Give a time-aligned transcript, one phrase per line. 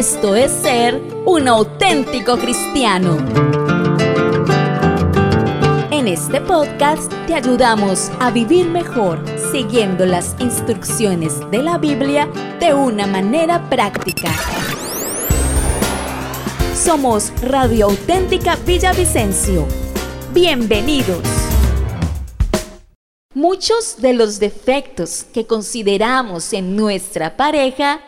[0.00, 3.18] Esto es ser un auténtico cristiano.
[5.90, 12.72] En este podcast te ayudamos a vivir mejor siguiendo las instrucciones de la Biblia de
[12.72, 14.32] una manera práctica.
[16.74, 19.66] Somos Radio Auténtica Villavicencio.
[20.32, 21.20] Bienvenidos.
[23.34, 28.00] Muchos de los defectos que consideramos en nuestra pareja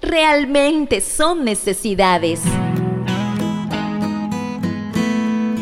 [0.00, 2.40] realmente son necesidades.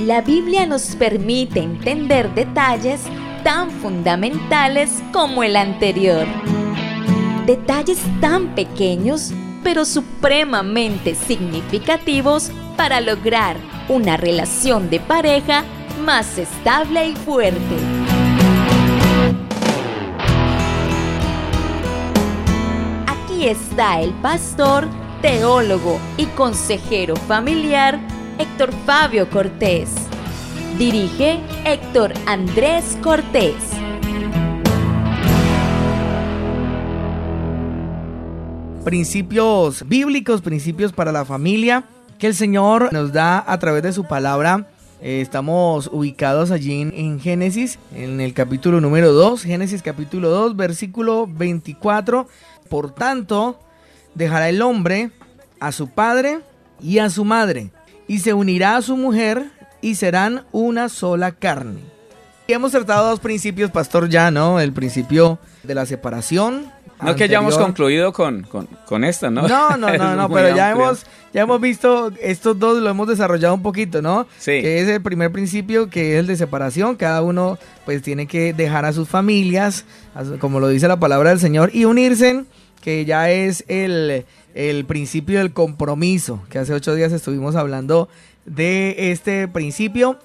[0.01, 3.01] La Biblia nos permite entender detalles
[3.43, 6.27] tan fundamentales como el anterior.
[7.47, 13.57] Detalles tan pequeños pero supremamente significativos para lograr
[13.89, 15.65] una relación de pareja
[16.05, 18.04] más estable y fuerte.
[23.45, 24.89] Está el pastor,
[25.21, 28.01] teólogo y consejero familiar
[28.39, 29.91] Héctor Fabio Cortés.
[30.79, 33.55] Dirige Héctor Andrés Cortés.
[38.83, 41.85] Principios bíblicos, principios para la familia
[42.19, 44.69] que el Señor nos da a través de su palabra.
[45.03, 51.27] Eh, estamos ubicados allí en, Génesis, en el capítulo número 2, Génesis capítulo 2, versículo
[51.27, 52.27] 24.
[52.69, 53.61] Por tanto,
[54.15, 55.11] dejará el hombre
[55.61, 56.41] a su padre
[56.81, 57.71] y a su madre,
[58.07, 61.81] y se unirá a su mujer, y serán una sola carne.
[62.47, 64.61] Y hemos tratado dos principios, pastor, ya, ¿no?
[64.61, 66.71] El principio de la separación.
[67.05, 69.47] No que ya hemos concluido con, con, con esta, ¿no?
[69.47, 73.55] No, no, no, no, pero ya hemos, ya hemos visto, estos dos lo hemos desarrollado
[73.55, 74.27] un poquito, ¿no?
[74.39, 74.63] Sí.
[74.63, 76.97] Que es el primer principio, que es el de separación.
[76.97, 79.85] Cada uno, pues, tiene que dejar a sus familias,
[80.41, 82.45] como lo dice la palabra del Señor, y unirse,
[82.81, 88.09] que ya es el, el principio del compromiso, que hace ocho días estuvimos hablando
[88.47, 90.19] de este principio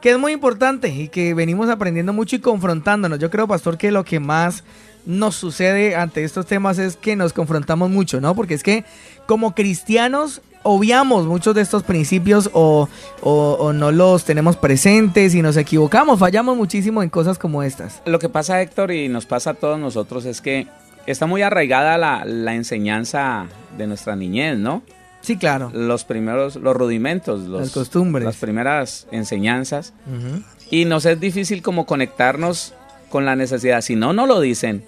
[0.00, 3.18] que es muy importante y que venimos aprendiendo mucho y confrontándonos.
[3.18, 4.64] Yo creo, pastor, que lo que más
[5.06, 8.34] nos sucede ante estos temas es que nos confrontamos mucho, ¿no?
[8.34, 8.84] Porque es que
[9.26, 12.88] como cristianos obviamos muchos de estos principios o,
[13.22, 18.02] o, o, no los tenemos presentes y nos equivocamos, fallamos muchísimo en cosas como estas.
[18.04, 20.66] Lo que pasa, Héctor, y nos pasa a todos nosotros es que
[21.06, 24.82] está muy arraigada la, la enseñanza de nuestra niñez, ¿no?
[25.20, 25.70] Sí, claro.
[25.74, 29.92] Los primeros, los rudimentos, los, las costumbres, las primeras enseñanzas.
[30.06, 30.44] Uh -huh.
[30.70, 32.74] Y nos es difícil como conectarnos
[33.08, 33.80] con la necesidad.
[33.80, 34.84] Si no, no lo dicen.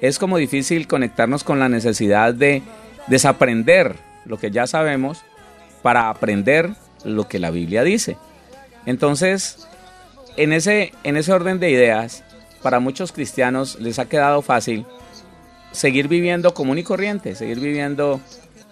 [0.00, 2.62] Es como difícil conectarnos con la necesidad de
[3.06, 5.22] desaprender lo que ya sabemos
[5.82, 6.70] para aprender
[7.04, 8.16] lo que la Biblia dice.
[8.86, 9.66] Entonces,
[10.36, 12.24] en ese, en ese orden de ideas,
[12.62, 14.86] para muchos cristianos les ha quedado fácil
[15.72, 18.20] seguir viviendo común y corriente, seguir viviendo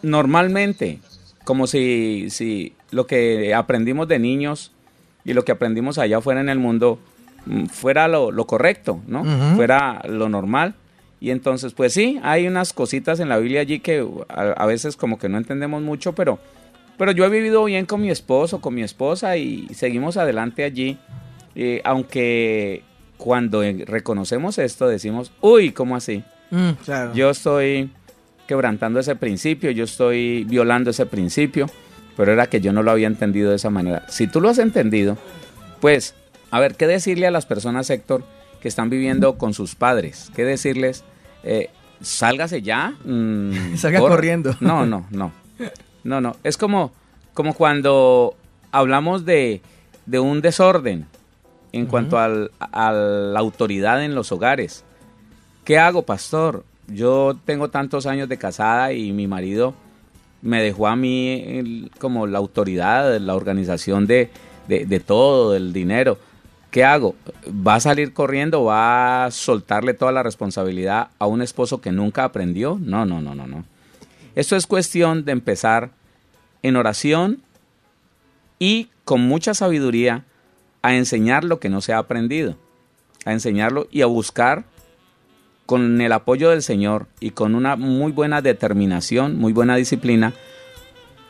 [0.02, 0.98] normalmente,
[1.44, 4.72] como si, si lo que aprendimos de niños
[5.24, 6.98] y lo que aprendimos allá afuera en el mundo
[7.70, 9.22] fuera lo, lo correcto, ¿no?
[9.22, 9.56] Uh -huh.
[9.56, 10.74] Fuera lo normal.
[11.20, 14.96] Y entonces, pues sí, hay unas cositas en la Biblia allí que a, a, veces
[14.96, 16.38] como que no entendemos mucho, pero,
[16.96, 20.96] pero yo he vivido bien con mi esposo, con mi esposa y seguimos adelante allí.
[21.56, 22.84] Eh, aunque
[23.16, 26.22] cuando reconocemos esto decimos, uy, ¿cómo así?
[26.50, 27.14] Mm, claro.
[27.14, 27.90] Yo estoy
[28.46, 31.68] quebrantando ese principio, yo estoy violando ese principio,
[32.16, 34.04] pero era que yo no lo había entendido de esa manera.
[34.08, 35.18] Si tú lo has entendido,
[35.80, 36.14] pues,
[36.50, 38.24] a ver, ¿qué decirle a las personas, Héctor,
[38.60, 40.30] que están viviendo con sus padres?
[40.34, 41.04] ¿Qué decirles?
[41.42, 41.70] Eh,
[42.00, 42.94] sálgase ya.
[43.04, 44.54] Mmm, Salga corriendo.
[44.60, 45.32] No, no, no.
[46.04, 46.36] No, no.
[46.44, 46.92] Es como,
[47.34, 48.34] como cuando
[48.72, 49.60] hablamos de,
[50.06, 51.06] de un desorden
[51.72, 51.90] en uh -huh.
[51.90, 54.84] cuanto al, a la autoridad en los hogares.
[55.64, 56.64] ¿Qué hago, pastor?
[56.88, 59.74] yo tengo tantos años de casada y mi marido
[60.40, 64.30] me dejó a mí el, como la autoridad, la organización de,
[64.68, 66.18] de, de, todo, del dinero.
[66.70, 67.14] ¿Qué hago?
[67.48, 68.64] ¿Va a salir corriendo?
[68.64, 72.78] ¿Va a soltarle toda la responsabilidad a un esposo que nunca aprendió?
[72.80, 73.64] No, no, no, no, no.
[74.34, 75.90] Esto es cuestión de empezar
[76.62, 77.42] en oración
[78.58, 80.24] y con mucha sabiduría
[80.82, 82.56] a enseñar lo que no se ha aprendido,
[83.24, 84.64] a enseñarlo y a buscar
[85.66, 90.34] con el apoyo del Señor y con una muy buena determinación, muy buena disciplina,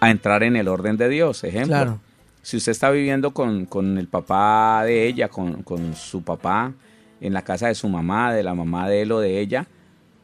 [0.00, 1.42] a entrar en el orden de Dios.
[1.44, 2.00] Ejemplo, claro.
[2.48, 6.72] Si usted está viviendo con, con el papá de ella, con, con, su papá,
[7.20, 9.66] en la casa de su mamá, de la mamá de él o de ella,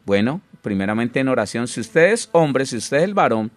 [0.06, 3.50] bueno, primeramente en oración, si usted es hombre, si usted es el varón,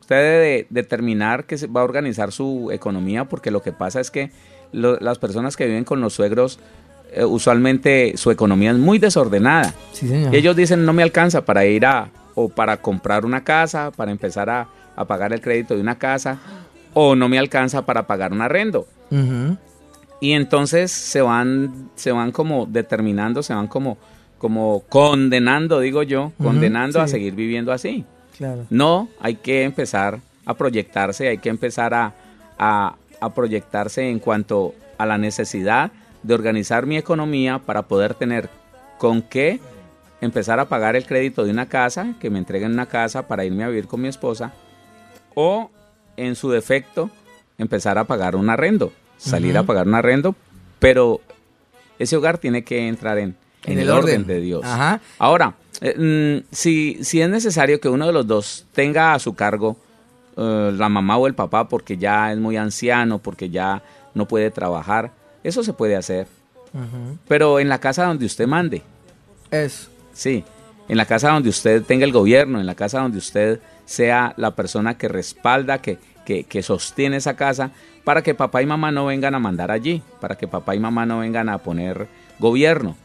[0.00, 4.12] usted debe determinar que se va a organizar su economía, porque lo que pasa es
[4.12, 4.30] que
[4.70, 6.60] lo, las personas que viven con los suegros
[7.10, 9.74] eh, usualmente su economía es muy desordenada.
[9.90, 10.32] Sí, señor.
[10.32, 14.50] Ellos dicen no me alcanza para ir a, o para comprar una casa, para empezar
[14.50, 16.38] a, a pagar el crédito de una casa,
[16.94, 18.86] o no me alcanza para pagar un arrendo.
[20.20, 23.98] Y entonces se van, se van como determinando, se van como,
[24.38, 28.04] como condenando, digo yo, condenando a seguir viviendo así.
[28.38, 28.64] Claro.
[28.70, 32.14] No, hay que empezar a proyectarse, hay que empezar a,
[32.58, 35.92] a- a proyectarse en cuanto a la necesidad
[36.22, 38.48] de organizar mi economía para poder tener
[38.98, 39.60] con qué
[40.20, 43.64] empezar a pagar el crédito de una casa, que me entreguen una casa para irme
[43.64, 44.52] a vivir con mi esposa,
[45.34, 45.70] o
[46.16, 47.10] en su defecto
[47.58, 50.34] empezar a pagar un arrendo, salir a pagar un arrendo,
[50.78, 51.20] pero
[51.98, 54.26] ese hogar tiene que entrar en, en el, orden.
[54.26, 54.62] de Dios.
[54.64, 55.00] Ajá.
[55.18, 59.34] Ahora, eh, mm, si, si es necesario que uno de los dos tenga a su
[59.34, 59.76] cargo
[60.36, 63.82] eh, la mamá o el papá porque ya es muy anciano, porque ya
[64.14, 65.12] no puede trabajar,
[65.42, 66.26] eso se puede hacer.
[67.28, 68.82] Pero en la casa donde usted mande,
[69.52, 69.90] Eso.
[70.12, 70.42] sí,
[70.88, 74.54] en la casa donde usted tenga el gobierno, en la casa donde usted sea la
[74.54, 77.70] persona que respalda, que, que, que sostiene esa casa,
[78.04, 81.06] para que papá y mamá no vengan a mandar allí, para que papá y mamá
[81.06, 82.08] no vengan a poner
[82.38, 82.96] gobierno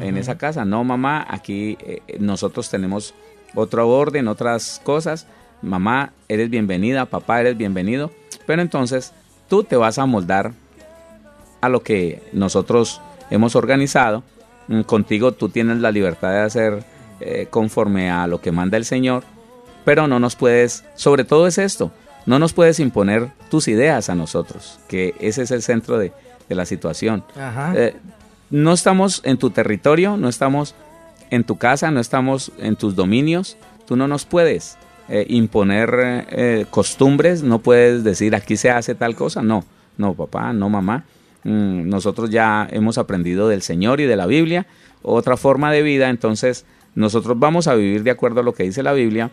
[0.00, 0.64] en esa casa.
[0.64, 3.14] No, mamá, aquí eh, nosotros tenemos
[3.54, 5.26] otro orden, otras cosas.
[5.62, 8.10] Mamá, eres bienvenida, papá, eres bienvenido.
[8.46, 9.12] Pero entonces
[9.48, 10.52] tú te vas a moldar
[11.60, 13.00] a lo que nosotros
[13.30, 14.22] hemos organizado.
[14.68, 16.84] Mm, Contigo tú tienes la libertad de hacer
[17.20, 19.24] eh, conforme a lo que manda el Señor,
[19.86, 21.92] pero no nos puedes, sobre todo es esto,
[22.26, 26.12] no nos puedes imponer tus ideas a nosotros, que ese es el centro de,
[26.48, 27.22] de la situación.
[27.38, 27.72] Ajá.
[27.76, 27.94] Eh,
[28.50, 30.74] no estamos en tu territorio, no estamos
[31.30, 33.56] en tu casa, no estamos en tus dominios.
[33.86, 34.76] Tú no nos puedes
[35.08, 39.40] eh, imponer eh, costumbres, no puedes decir aquí se hace tal cosa.
[39.40, 39.64] No,
[39.98, 41.04] no, papá, no, mamá.
[41.44, 44.66] Mm, nosotros ya hemos aprendido del Señor y de la Biblia
[45.02, 46.66] otra forma de vida, entonces
[46.96, 49.30] nosotros vamos a vivir de acuerdo a lo que dice la Biblia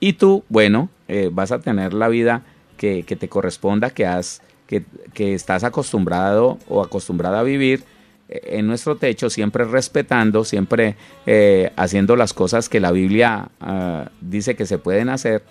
[0.00, 2.42] y tú, bueno, eh, vas a tener la vida
[2.76, 4.84] que, que te corresponda, que, has, que,
[5.14, 7.84] que estás acostumbrado o acostumbrada a vivir
[8.28, 10.96] eh, en nuestro techo, siempre respetando, siempre
[11.26, 15.42] eh, haciendo las cosas que la Biblia ah, dice que se pueden hacer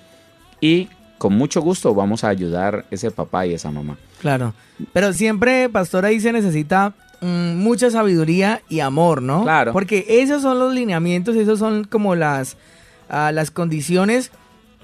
[0.60, 3.98] y con mucho gusto vamos a ayudar ese papá y esa mamá.
[4.20, 4.54] Claro.
[4.92, 9.44] Pero siempre, pastor, ahí se necesita mm, mucha sabiduría y amor, ¿no?
[9.44, 9.72] Claro.
[9.72, 12.58] Porque esos son los lineamientos, esos son como las,
[13.10, 14.32] ah, las condiciones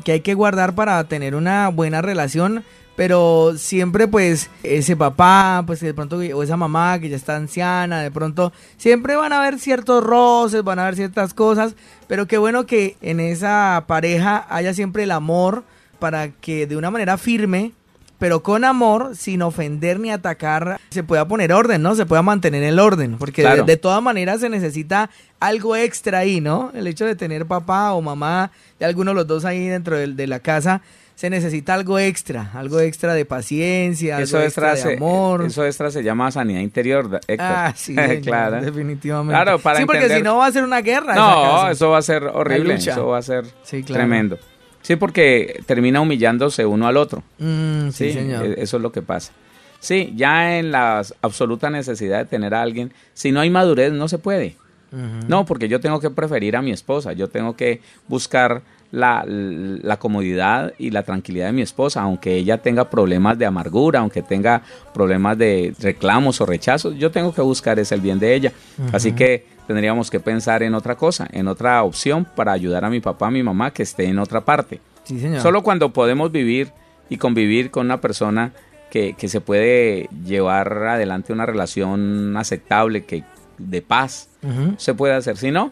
[0.03, 2.63] que hay que guardar para tener una buena relación.
[2.95, 8.01] Pero siempre, pues, ese papá, pues, de pronto, o esa mamá que ya está anciana,
[8.01, 11.75] de pronto, siempre van a haber ciertos roces, van a haber ciertas cosas.
[12.07, 15.63] Pero qué bueno que en esa pareja haya siempre el amor
[15.99, 17.71] para que de una manera firme,
[18.21, 21.95] pero con amor, sin ofender ni atacar, se pueda poner orden, ¿no?
[21.95, 23.63] Se pueda mantener el orden, porque de- Claro.
[23.63, 25.09] de, todas maneras se necesita
[25.39, 26.71] algo extra ahí, ¿no?
[26.75, 30.15] El hecho de tener papá o mamá de alguno de los dos ahí dentro del-
[30.15, 30.83] de, la casa,
[31.15, 35.43] se necesita algo extra, algo extra de paciencia, algo Eso extra extra, de se, amor.
[35.45, 37.37] eso extra se llama sanidad interior, Héctor.
[37.39, 38.61] Ah, sí, claro.
[38.61, 39.33] definitivamente.
[39.33, 41.13] Claro, para sí, porque entender- si no va a ser una guerra.
[41.13, 41.71] esa No, casa.
[41.71, 43.99] eso va a ser horrible, eso va a ser Sí, claro.
[44.01, 44.37] tremendo.
[44.81, 47.23] Sí, porque termina humillándose uno al otro.
[47.39, 48.45] Mm, sí, Sí, señor.
[48.45, 49.31] e- eso es lo que pasa.
[49.79, 54.07] Sí, ya en la absoluta necesidad de tener a alguien, si no hay madurez, no
[54.07, 54.55] se puede.
[55.27, 57.79] No, porque yo tengo que preferir a mi esposa, yo tengo que
[58.09, 58.61] buscar
[58.91, 63.99] la, la comodidad y la tranquilidad de mi esposa, aunque ella tenga problemas de amargura,
[64.01, 68.35] aunque tenga problemas de reclamos o rechazos, yo tengo que buscar es el bien de
[68.35, 68.51] ella.
[68.91, 72.99] Así que tendríamos que pensar en otra cosa, en otra opción para ayudar a mi
[72.99, 74.79] papá, a mi mamá que esté en otra parte.
[75.03, 75.41] Sí, señor.
[75.41, 76.71] Solo cuando podemos vivir
[77.09, 78.51] y convivir con una persona
[78.89, 83.23] que, que se puede llevar adelante una relación aceptable, que
[83.57, 84.27] de paz,
[84.77, 85.37] se puede hacer.
[85.37, 85.71] Si no,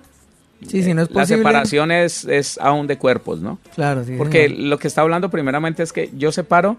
[0.68, 1.38] Sí, si no es la posible.
[1.38, 3.60] separación es, es aún de cuerpos, ¿no?
[3.76, 4.16] Claro, sí.
[4.18, 4.60] Porque señor.
[4.68, 6.76] lo que está hablando primeramente es que yo separo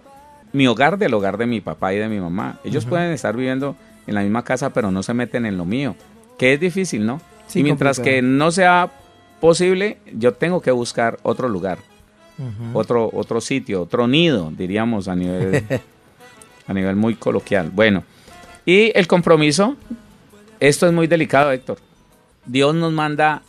[0.52, 2.58] mi hogar del hogar de mi papá y de mi mamá.
[2.62, 5.96] Ellos pueden estar viviendo en la misma casa, pero no se meten en lo mío,
[6.40, 7.20] que es difícil, ¿no?
[7.48, 8.16] Sí, y mientras complicado.
[8.16, 8.90] que no sea
[9.42, 11.76] posible, yo tengo que buscar otro lugar,
[12.72, 15.62] otro, otro sitio, otro nido, diríamos a nivel,
[16.66, 17.68] a nivel muy coloquial.
[17.70, 18.04] Bueno,
[18.64, 19.76] y el compromiso,
[20.60, 21.76] esto es muy delicado, Héctor.
[22.46, 23.42] Dios nos manda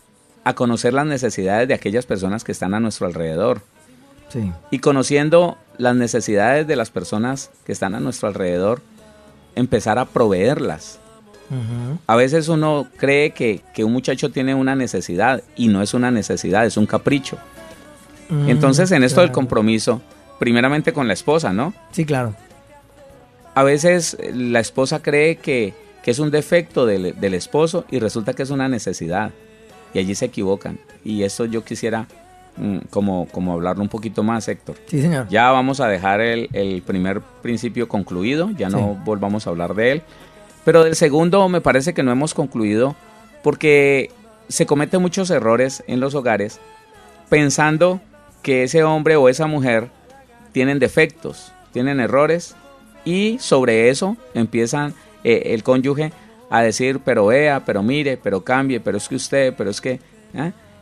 [0.44, 3.62] a conocer las necesidades de aquellas personas que están a nuestro alrededor.
[4.28, 4.52] Sí.
[4.70, 8.82] Y conociendo las necesidades de las personas que están a nuestro alrededor,
[9.56, 11.00] empezar a proveerlas.
[11.52, 12.00] Ujú.
[12.08, 16.10] A veces uno cree que, que un muchacho tiene una necesidad y no es una
[16.10, 17.38] necesidad, es un capricho.
[18.30, 19.36] Mm, Entonces en esto del claro.
[19.36, 20.02] compromiso,
[20.40, 21.74] primeramente con la esposa, ¿no?
[21.92, 22.34] Sí, claro.
[23.54, 28.00] A veces eh, la esposa cree que, que es un defecto del, del esposo y
[28.00, 29.32] resulta que es una necesidad.
[29.94, 30.80] Y allí se equivocan.
[31.04, 32.08] Y esto yo quisiera
[32.56, 34.78] mm, como, como hablarlo un poquito más, Héctor.
[34.86, 35.28] Sí, señor.
[35.30, 39.00] Ya vamos a dejar el, el primer principio concluido, ya no Sí.
[39.04, 40.02] volvamos a hablar de él.
[40.66, 42.96] Pero del segundo me parece que no hemos concluido
[43.44, 44.12] porque
[44.48, 46.60] se cometen muchos errores en los hogares
[47.30, 48.02] pensando
[48.44, 49.90] que ese hombre o esa mujer
[50.52, 52.56] tienen defectos, tienen errores
[53.06, 56.12] y sobre eso empiezan eh, el cónyuge
[56.50, 60.00] a decir, pero vea, pero mire, pero cambie, pero es que usted, pero es que...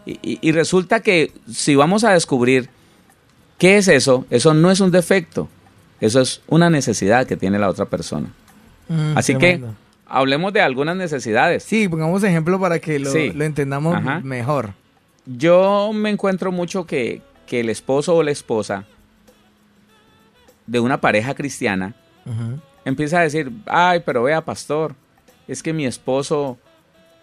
[0.05, 2.69] Y, y- y resulta que si vamos a descubrir
[3.59, 5.47] qué es eso, eso no es un defecto,
[6.01, 8.33] eso es una necesidad que tiene la otra persona.
[8.89, 9.67] Mm, Así tremendo.
[9.67, 9.73] que
[10.07, 11.63] hablemos de algunas necesidades.
[11.63, 13.31] Sí, pongamos ejemplo para que lo, Sí.
[13.31, 14.19] lo entendamos Ajá.
[14.21, 14.73] mejor.
[15.25, 18.85] Yo me encuentro mucho que, que el esposo o la esposa
[20.65, 22.59] de una pareja cristiana Ujú.
[22.85, 24.95] empieza a decir, ay, pero vea, pastor,
[25.47, 26.57] es que mi esposo,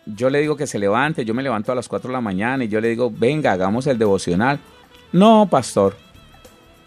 [0.04, 2.64] yo le digo que se levante, yo me levanto a las 4 de la mañana
[2.64, 4.58] y yo le digo, venga, hagamos el devocional.
[5.12, 5.96] No, pastor.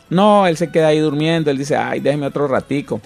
[0.10, 3.00] No, él se queda ahí durmiendo, él dice, ay, déjeme otro ratico.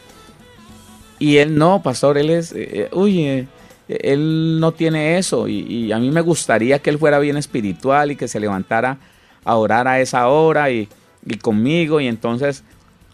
[1.23, 3.47] Y él no, pastor, él es, eh, eh, uy, eh,
[3.87, 5.47] él no tiene eso.
[5.47, 8.97] Y, a mí me gustaría que él fuera bien espiritual y que se levantara
[9.45, 10.89] a orar a esa hora y,
[11.25, 12.01] y conmigo.
[12.01, 12.65] Y entonces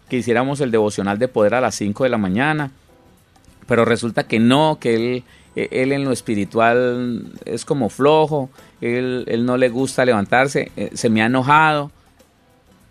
[0.08, 2.72] que hiciéramos el devocional de poder a las 5 de la mañana,
[3.68, 5.24] pero resulta que no, que él,
[5.54, 8.50] eh, él en lo espiritual es como flojo,
[8.80, 11.92] él, él no le gusta levantarse, se me ha enojado.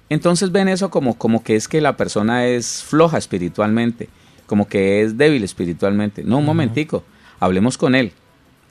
[0.07, 4.07] Entonces ven eso como, como que es que la persona es floja espiritualmente,
[4.49, 6.23] como que es débil espiritualmente.
[6.23, 7.03] No, un momentico,
[7.39, 8.13] hablemos con él,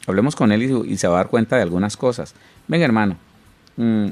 [0.09, 2.35] hablemos con él y, y se va a dar cuenta de algunas cosas.
[2.67, 3.17] Venga hermano,
[3.77, 4.09] mm,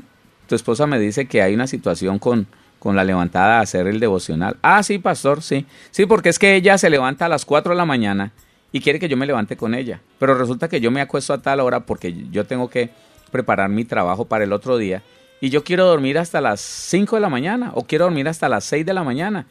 [0.46, 2.46] tu esposa me dice que hay una situación con,
[2.78, 4.58] con la levantada a hacer el devocional.
[4.62, 5.66] Ah, sí, pastor, sí.
[5.90, 8.30] Sí, porque es que ella se levanta a las 4 de la mañana
[8.70, 10.00] y quiere que yo me levante con ella.
[10.20, 12.90] Pero resulta que yo me acuesto a tal hora porque yo tengo que
[13.32, 15.02] preparar mi trabajo para el otro día
[15.40, 18.62] y yo quiero dormir hasta las 5 de la mañana o quiero dormir hasta las
[18.66, 19.46] 6 de la mañana.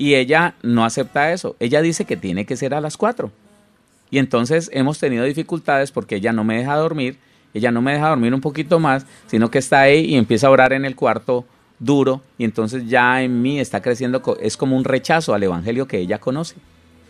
[0.00, 1.56] Y ella no acepta eso.
[1.60, 3.30] Ella dice que tiene que ser a las 4.
[4.10, 7.18] Y entonces hemos tenido dificultades porque ella no me deja dormir,
[7.52, 10.50] ella no me deja dormir un poquito más, sino que está ahí y empieza a
[10.52, 11.44] orar en el cuarto
[11.78, 15.98] duro y entonces ya en mí está creciendo, es como un rechazo al evangelio que
[15.98, 16.56] ella conoce.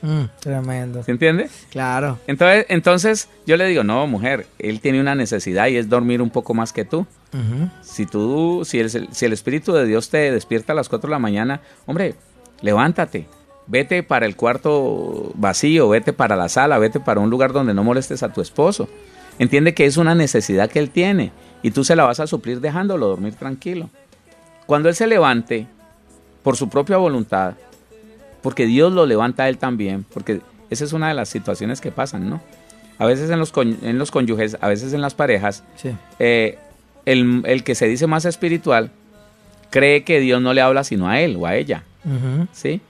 [0.03, 1.05] Mm, tremendo.
[1.05, 1.49] ¿Se entiende?
[1.71, 2.19] Claro.
[2.27, 6.31] Entonces, entonces yo le digo, no, mujer, él tiene una necesidad y es dormir un
[6.31, 7.07] poco más que tú.
[7.83, 11.13] Si tú, si el, si el Espíritu de Dios te despierta a las 4 de
[11.13, 12.17] la mañana, hombre,
[12.63, 13.27] levántate,
[13.67, 17.85] vete para el cuarto vacío, vete para la sala, vete para un lugar donde no
[17.85, 18.89] molestes a tu esposo.
[19.39, 22.61] Entiende que es una necesidad que él tiene y tú se la vas a suplir
[22.61, 23.89] dejándolo dormir tranquilo.
[24.67, 25.67] Cuando él se levante,
[26.43, 27.55] por su propia voluntad,
[28.43, 30.41] porque Dios lo levanta a él también, porque
[30.71, 32.41] esa es una de las situaciones que pasan, ¿no?
[32.99, 35.91] A veces en los, en los cónyuges, a veces en las parejas, Sí.
[36.19, 36.59] eh,
[37.07, 38.91] el, el que se dice más espiritual
[39.71, 41.83] cree que Dios no le habla sino a él o a ella,
[42.53, 42.81] ¿sí?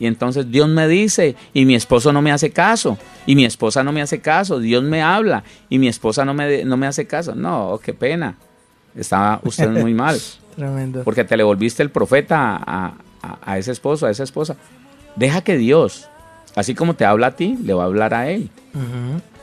[0.00, 2.96] Y entonces Dios me dice y mi esposo no me hace caso
[3.26, 6.64] y mi esposa no me hace caso, Dios me habla y mi esposa no me,
[6.64, 7.34] no me hace caso.
[7.34, 8.36] No, qué pena.
[8.94, 10.16] Está usted muy mal
[10.56, 11.02] Tremendo.
[11.04, 14.56] porque te le volviste el profeta a, a- a ese esposo, a esa esposa.
[15.16, 16.08] Deja que Dios,
[16.54, 18.50] así como te habla a ti, le va a hablar a él.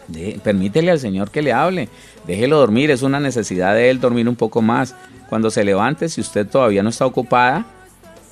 [0.08, 1.90] De- permítele al Señor que le hable.
[2.28, 4.96] Déjelo dormir, es una necesidad de él dormir un poco más.
[5.30, 7.66] Cuando se levante, si usted todavía no está ocupada,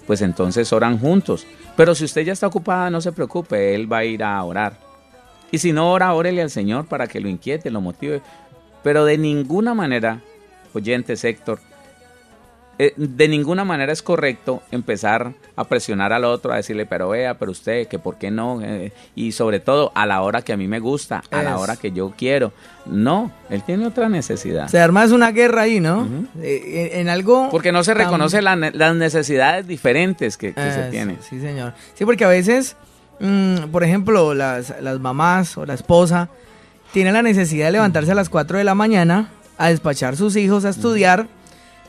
[0.08, 1.46] pues entonces oran juntos.
[1.76, 4.78] Pero si usted ya está ocupada, no se preocupe, él va a ir a orar.
[5.52, 8.22] Y si no ora, órele al Señor para que lo inquiete, lo motive.
[8.84, 10.22] Pero de ninguna manera,
[10.74, 11.60] oyentes Héctor,
[12.80, 17.38] eh, de ninguna manera es correcto empezar a presionar al otro, a decirle, pero vea,
[17.38, 20.58] pero usted, que por qué no, Eh, y sobre todo a la hora que a
[20.58, 22.52] mí me gusta, a la hora que yo quiero.
[22.86, 24.68] No, él tiene otra necesidad.
[24.68, 26.08] Se arma es una guerra ahí, ¿no?
[26.42, 27.50] Eh, en, algo...
[27.52, 31.18] Porque no se reconoce la las necesidades diferentes que, que se sí, tienen.
[31.22, 31.74] Sí, señor.
[31.94, 32.76] Sí, porque a veces,
[33.20, 36.30] mm, por ejemplo, las, las mamás o la esposa
[36.92, 40.66] tienen la necesidad de levantarse a las 4 de la mañana a despachar sus hijos
[40.66, 41.28] a estudiar,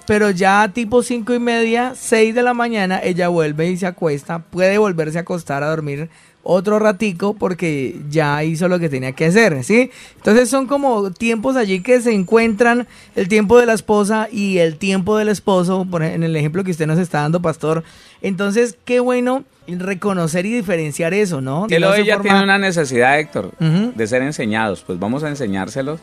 [0.06, 4.38] pero ya tipo 5 y media, 6 de la mañana, ella vuelve y se acuesta,
[4.40, 6.08] puede volverse a acostar a dormir
[6.46, 9.90] otro ratico porque ya hizo lo que tenía que hacer, ¿sí?
[10.16, 14.76] Entonces son como tiempos allí que se encuentran el tiempo de la esposa y el
[14.76, 17.82] tiempo del esposo, por en el ejemplo que usted nos está dando, pastor.
[18.20, 21.66] Entonces, qué bueno reconocer y diferenciar eso, ¿no?
[21.66, 24.82] Que No ella forma- tiene una necesidad, Héctor, de ser enseñados.
[24.86, 25.98] Pues vamos a enseñárselos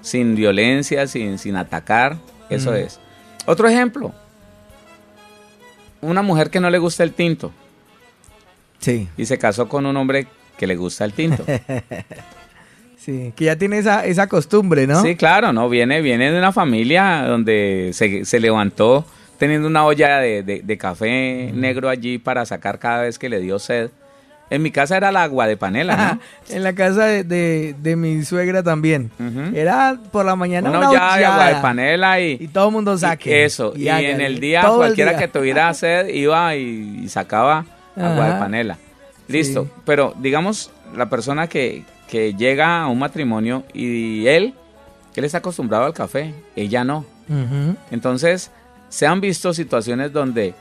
[0.00, 2.16] sin violencia, sin, sin atacar.
[2.50, 2.98] Eso es.
[3.46, 4.12] Otro ejemplo.
[6.00, 7.50] Una mujer que no le gusta el tinto
[8.78, 10.26] Sí, y se casó con un hombre
[10.58, 11.44] que le gusta el tinto.
[12.96, 15.02] Sí, que ya tiene esa, esa costumbre, ¿no?
[15.02, 19.04] Sí, claro, no, viene, viene de una familia donde se, se levantó
[19.38, 23.40] teniendo una olla de, de- de café negro allí para sacar cada vez que le
[23.40, 23.90] dio sed.
[24.50, 25.96] En mi casa era el agua de panela,
[26.48, 26.54] ¿no?
[26.54, 29.10] en la casa de, de- de mi suegra también.
[29.54, 32.72] Era por la mañana Una una, olla de agua de panela y, Y todo el
[32.74, 33.44] mundo y saque.
[33.44, 33.72] eso.
[33.74, 35.20] Y, en el día, Todo el cualquiera día.
[35.20, 37.64] que tuviera sed iba y, y sacaba
[37.96, 38.78] agua de panela.
[39.28, 39.64] Listo.
[39.64, 39.70] Sí.
[39.86, 44.54] Pero digamos, la persona que, que llega a un matrimonio y él,
[45.16, 47.06] él está acostumbrado al café, ella no.
[47.90, 48.50] Entonces,
[48.88, 50.54] se han visto situaciones donde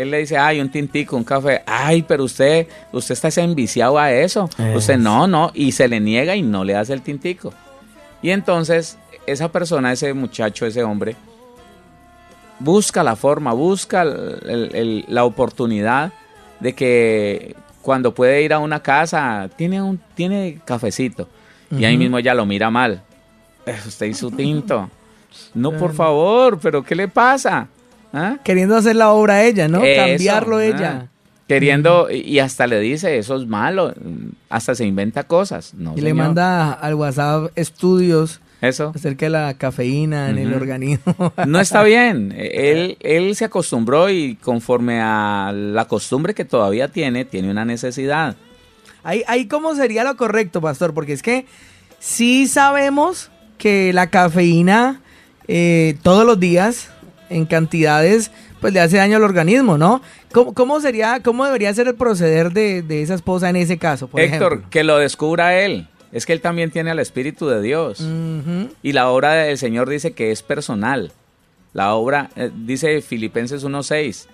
[0.00, 4.12] él le dice, ay, un tintico, un café, ay, pero usted, usted está enviciado a
[4.12, 4.48] eso.
[4.76, 7.52] Usted no, no, y se le niega y no le hace el tintico.
[8.22, 11.16] Y entonces, esa persona, ese muchacho, ese hombre,
[12.58, 16.12] busca la forma, busca el- el- el- la oportunidad
[16.60, 21.28] de que cuando puede ir a una casa, tiene un tiene cafecito.
[21.70, 23.02] Y ahí mismo ya lo mira mal.
[23.66, 24.90] "Eh, Usted su tinto.
[25.54, 27.68] No, por favor, pero ¿qué le pasa?
[28.12, 28.38] ¿Ah?
[28.44, 29.82] Queriendo hacer la obra ella, ¿no?
[29.84, 30.64] Eso, Cambiarlo ah.
[30.64, 31.08] ella.
[31.46, 33.94] Queriendo, y hasta le dice, eso es malo,
[34.50, 35.72] hasta se inventa cosas.
[35.72, 38.92] No, Y le manda al WhatsApp estudios Eso.
[38.94, 41.32] acerca de la cafeína en el organismo.
[41.46, 42.34] No está bien.
[42.36, 48.36] Él, él se acostumbró y conforme a la costumbre que todavía tiene, tiene una necesidad.
[49.02, 51.46] Ahí, ahí cómo sería lo correcto, pastor, porque es que
[51.98, 55.00] sí sabemos que la cafeína
[55.46, 56.90] eh, todos los días
[57.30, 58.30] en cantidades
[58.60, 60.02] pues le hace daño al organismo, ¿no?
[60.32, 64.08] ¿Cómo, cómo sería, cómo debería ser el proceder de, de esa esposa en ese caso,
[64.08, 64.70] por Héctor, ejemplo?
[64.70, 65.88] que lo descubra él.
[66.10, 68.02] Es que él también tiene al Espíritu de Dios.
[68.82, 71.12] Y la obra del Señor dice que es personal.
[71.74, 74.26] La obra, eh, dice Filipenses 1.6,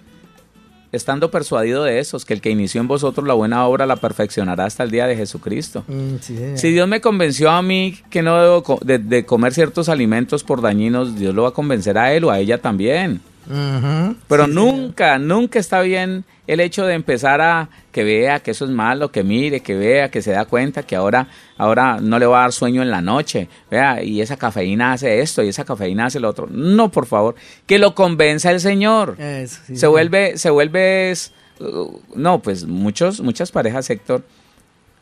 [0.95, 4.65] estando persuadido de esos, que el que inició en vosotros la buena obra la perfeccionará
[4.65, 5.85] hasta el día de Jesucristo.
[5.89, 6.39] Mm, sí.
[6.57, 10.63] Si Dios me convenció a mí que no debo de, de comer ciertos alimentos por
[10.63, 13.21] dañinos, Dios lo va a convencer a él o a ella también.
[13.49, 18.65] Pero Sí, nunca, nunca está bien el hecho de empezar a que vea que eso
[18.65, 22.27] es malo, que mire, que vea, que se da cuenta que ahora, ahora no le
[22.27, 23.49] va a dar sueño en la noche.
[23.71, 26.47] Vea, y esa cafeína hace esto y esa cafeína hace lo otro.
[26.51, 27.35] No, por favor,
[27.67, 29.17] que lo convenza el Señor.
[29.19, 29.91] Eso, sí, se señor.
[29.93, 34.23] vuelve, se vuelve, es- uh, no, pues muchos, muchas parejas, Héctor,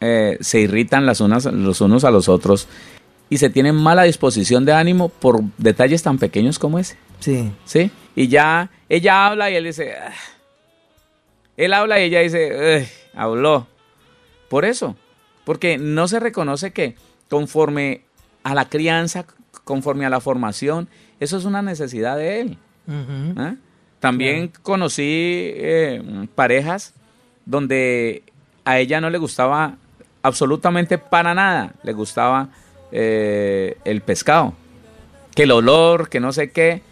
[0.01, 2.67] eh, se irritan las unas, los unos a los otros
[3.31, 6.97] y se tienen mala disposición de ánimo por detalles tan pequeños como ese.
[7.23, 7.53] Sí.
[7.65, 7.91] ¿sí?
[8.15, 10.13] Y ya ella habla y él dice, "Ah".
[11.57, 13.67] él habla y ella dice, habló.
[14.49, 14.97] Por eso,
[15.45, 16.97] porque no se reconoce que
[17.31, 18.03] conforme
[18.43, 19.25] a la crianza,
[19.65, 20.89] conforme a la formación,
[21.21, 22.59] eso es una necesidad de él.
[23.37, 23.55] ¿ah?
[24.01, 26.03] También conocí eh,
[26.35, 26.95] parejas
[27.47, 28.25] donde
[28.65, 29.77] a ella no le gustaba
[30.23, 32.49] absolutamente para nada, le gustaba
[32.91, 34.55] eh, el pescado,
[35.35, 36.83] que el olor, que no sé qué,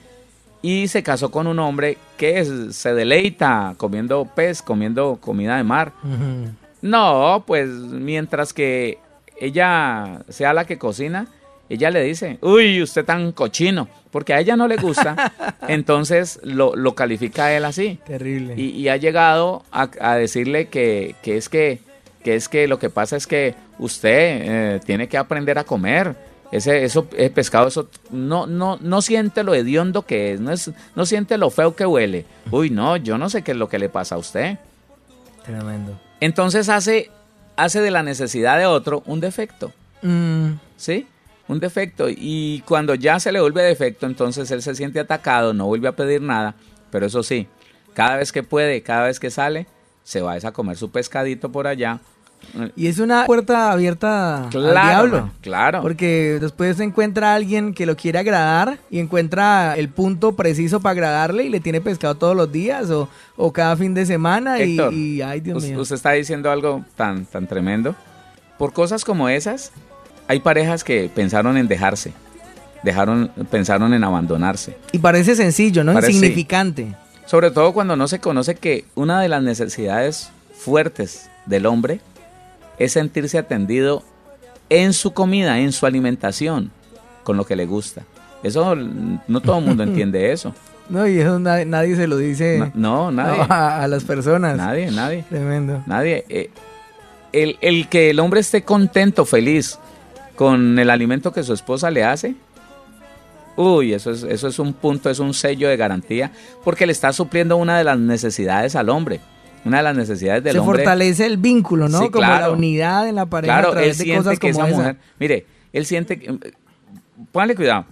[0.62, 5.64] y se casó con un hombre que es- se deleita comiendo pez, comiendo comida de
[5.64, 5.92] mar.
[6.82, 8.98] No, pues mientras que
[9.38, 11.26] ella sea la que cocina,
[11.68, 15.32] ella le dice, uy, usted tan cochino, porque a ella no le gusta,
[15.68, 17.98] entonces lo, lo califica a él así.
[18.06, 18.54] Terrible.
[18.56, 21.78] Y, y ha llegado a, a decirle que, que es que,
[22.24, 26.16] que es que lo que pasa es que usted eh, tiene que aprender a comer.
[26.52, 30.70] Ese, eso, ese pescado, eso no, no, no siente lo hediondo que es, no es,
[30.96, 32.26] no siente lo feo que huele.
[32.50, 34.58] Uy, no, yo no sé qué es lo que le pasa a usted.
[35.44, 35.98] Tremendo.
[36.20, 37.10] Entonces hace,
[37.56, 41.06] hace de la necesidad de otro un defecto, Mm, ¿sí?
[41.48, 42.06] Un defecto.
[42.08, 45.92] Y cuando ya se le vuelve defecto, entonces él se siente atacado, no vuelve a
[45.92, 46.54] pedir nada.
[46.90, 47.46] Pero eso sí,
[47.94, 49.66] cada vez que puede, cada vez que sale,
[50.02, 52.00] se va a a comer su pescadito por allá.
[52.74, 55.30] Y es una puerta abierta al diablo.
[55.40, 55.82] claro.
[55.82, 60.92] Porque después se encuentra alguien que lo quiere agradar y encuentra el punto preciso para
[60.92, 64.72] agradarle y le tiene pescado todos los días o, o cada fin de semana y,
[64.72, 65.80] Héctor, y- ay Dios mío.
[65.80, 67.94] usted está diciendo algo tan, tan tremendo.
[68.58, 69.70] Por cosas como esas,
[70.26, 72.12] hay parejas que pensaron en dejarse,
[72.82, 74.76] dejaron, pensaron en abandonarse.
[74.92, 75.92] Y parece sencillo, ¿no?
[75.94, 76.94] Parece- Insignificante.
[77.26, 82.00] Sobre todo cuando no se conoce que una de las necesidades fuertes del hombre
[82.80, 84.02] es sentirse atendido
[84.68, 86.72] en su comida, en su alimentación,
[87.22, 88.02] con lo que le gusta.
[88.42, 90.52] Eso no todo el mundo entiende eso.
[90.88, 93.42] No, y eso na- nadie se lo dice Na- No, nadie.
[93.48, 94.56] a, a las personas.
[94.56, 95.24] Nadie, nadie.
[95.28, 95.84] Tremendo.
[95.86, 96.24] Nadie.
[96.28, 96.50] Eh,
[97.32, 99.78] el, el que el hombre esté contento, feliz
[100.34, 102.34] con el alimento que su esposa le hace,
[103.56, 106.32] uy, eso es, eso es un punto, es un sello de garantía,
[106.64, 109.20] porque le está supliendo una de las necesidades al hombre.
[109.64, 110.78] Una de las necesidades del Se hombre.
[110.78, 111.98] fortalece el vínculo, ¿no?
[112.00, 112.52] Sí, como la claro.
[112.54, 114.78] unidad en la pareja Claro, a través él de siente cosas que como esa esa.
[114.78, 114.96] mujer.
[115.18, 116.18] Mire, él siente.
[116.18, 116.38] que-
[117.32, 117.84] Póngale cuidado.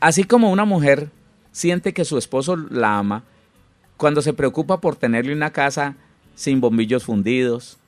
[0.00, 1.10] Así como una mujer
[1.50, 3.24] siente que su esposo la ama,
[3.96, 5.96] cuando se preocupa por tenerle una casa
[6.36, 7.78] sin bombillos fundidos,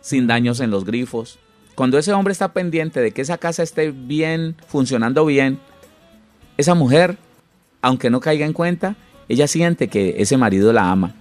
[0.00, 1.40] sin daños en los grifos,
[1.74, 5.58] cuando ese hombre está pendiente de que esa casa esté bien, funcionando bien,
[6.56, 7.18] esa mujer,
[7.82, 8.94] aunque no caiga en cuenta,
[9.28, 11.14] ella siente que ese marido la ama.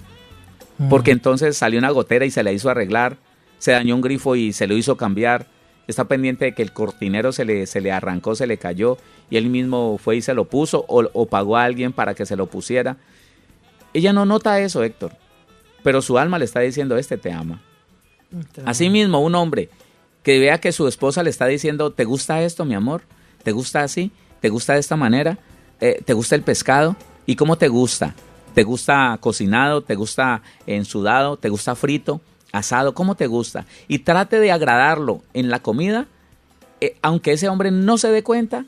[0.77, 0.89] Mm.
[0.89, 3.17] Porque entonces salió una gotera y se la hizo arreglar,
[3.57, 5.47] se dañó un grifo y se lo hizo cambiar,
[5.87, 8.97] está pendiente de que el cortinero se le, se le arrancó, se le cayó
[9.29, 12.25] y él mismo fue y se lo puso o, o pagó a alguien para que
[12.25, 12.97] se lo pusiera.
[13.93, 15.13] Ella no nota eso, Héctor,
[15.83, 17.61] pero su alma le está diciendo, este te ama.
[18.65, 19.69] Asimismo, un hombre
[20.23, 23.03] que vea que su esposa le está diciendo, ¿te gusta esto, mi amor?
[23.43, 24.11] ¿Te gusta así?
[24.41, 25.37] ¿Te gusta de esta manera?
[25.79, 26.95] Eh, ¿Te gusta el pescado?
[27.25, 28.15] ¿Y cómo te gusta?
[28.55, 29.81] ¿Te gusta cocinado?
[29.81, 31.35] ¿Te gusta ensudado?
[31.35, 32.21] ¿Te gusta frito?
[32.53, 32.93] ¿Asado?
[32.93, 33.65] ¿Cómo te gusta?
[33.89, 36.07] Y trate de agradarlo en la comida,
[36.79, 38.65] eh, aunque ese hombre no se dé cuenta,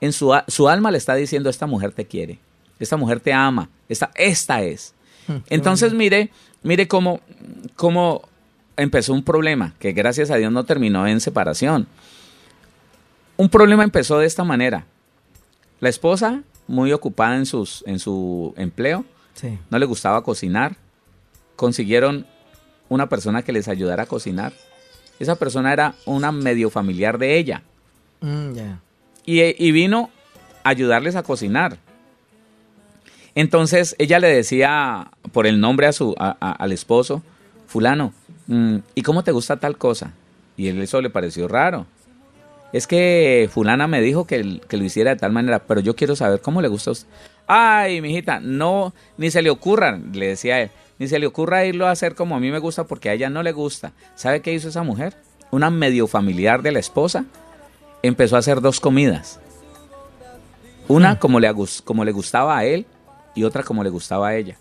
[0.00, 2.38] en su, su alma le está diciendo, esta mujer te quiere,
[2.78, 4.94] esta mujer te ama, esta, esta es.
[5.48, 6.30] Entonces mire,
[6.62, 7.20] mire cómo,
[7.74, 8.22] cómo
[8.76, 11.88] empezó un problema, que gracias a Dios no terminó en separación.
[13.36, 14.86] Un problema empezó de esta manera.
[15.80, 19.04] La esposa, muy ocupada en, sus, en su empleo,
[19.36, 19.58] Sí.
[19.70, 20.74] no le gustaba cocinar.
[21.54, 22.26] Consiguieron
[22.88, 24.52] una persona que les ayudara a cocinar.
[25.20, 27.62] Esa persona era una medio familiar de ella.
[28.20, 28.52] Mm.
[29.24, 30.10] Y, y vino
[30.64, 31.78] a ayudarles a cocinar.
[33.34, 37.22] Entonces ella le decía por el nombre a su, a- a- al esposo,
[37.66, 38.12] fulano,
[38.46, 40.12] mm, ¿y cómo te gusta tal cosa?
[40.56, 41.86] Y él eso le pareció raro.
[42.72, 46.16] Es que fulana me dijo que, que lo hiciera de tal manera, pero yo quiero
[46.16, 47.08] saber cómo le gusta a usted.
[47.46, 51.86] Ay, mijita, no, ni se le ocurra, le decía él, ni se le ocurra irlo
[51.86, 53.92] a hacer como a mí me gusta porque a ella no le gusta.
[54.16, 55.16] ¿Sabe qué hizo esa mujer?
[55.52, 57.24] Una medio familiar de la esposa
[58.02, 59.38] empezó a hacer dos comidas.
[60.88, 61.52] Una como le,
[61.84, 62.86] como le gustaba a él
[63.34, 64.56] y otra como le gustaba a ella.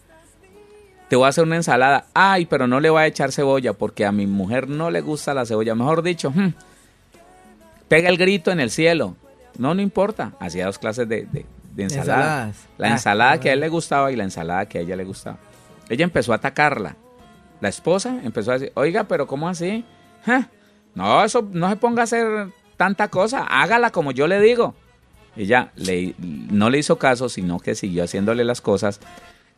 [1.10, 2.06] Te voy a hacer una ensalada.
[2.14, 5.34] Ay, pero no le voy a echar cebolla porque a mi mujer no le gusta
[5.36, 5.76] la cebolla.
[5.76, 6.54] Mejor dicho, hmm,
[7.88, 9.16] pega el grito en el cielo.
[9.58, 10.34] No, no importa.
[10.40, 11.46] Hacía dos clases de, de-
[11.76, 12.48] de ensalada.
[12.48, 12.56] Ensaladas.
[12.78, 15.04] La Ah, ensalada que a él le gustaba y la ensalada que a ella le
[15.04, 15.38] gustaba.
[15.90, 16.96] Ella empezó a atacarla.
[17.62, 19.86] La esposa empezó a decir, oiga, pero ¿cómo así?
[20.26, 20.50] Ja,
[20.94, 23.44] No, eso no se ponga a hacer tanta cosa.
[23.50, 24.74] Hágala como yo le digo.
[25.36, 29.00] Ella le, no le hizo caso, sino que siguió haciéndole las cosas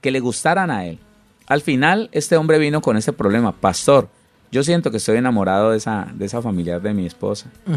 [0.01, 0.99] que le gustaran a él.
[1.47, 3.51] Al final, este hombre vino con ese problema.
[3.51, 4.09] Pastor,
[4.51, 7.49] yo siento que estoy enamorado de esa, de esa familiar de mi esposa.
[7.67, 7.75] Mm.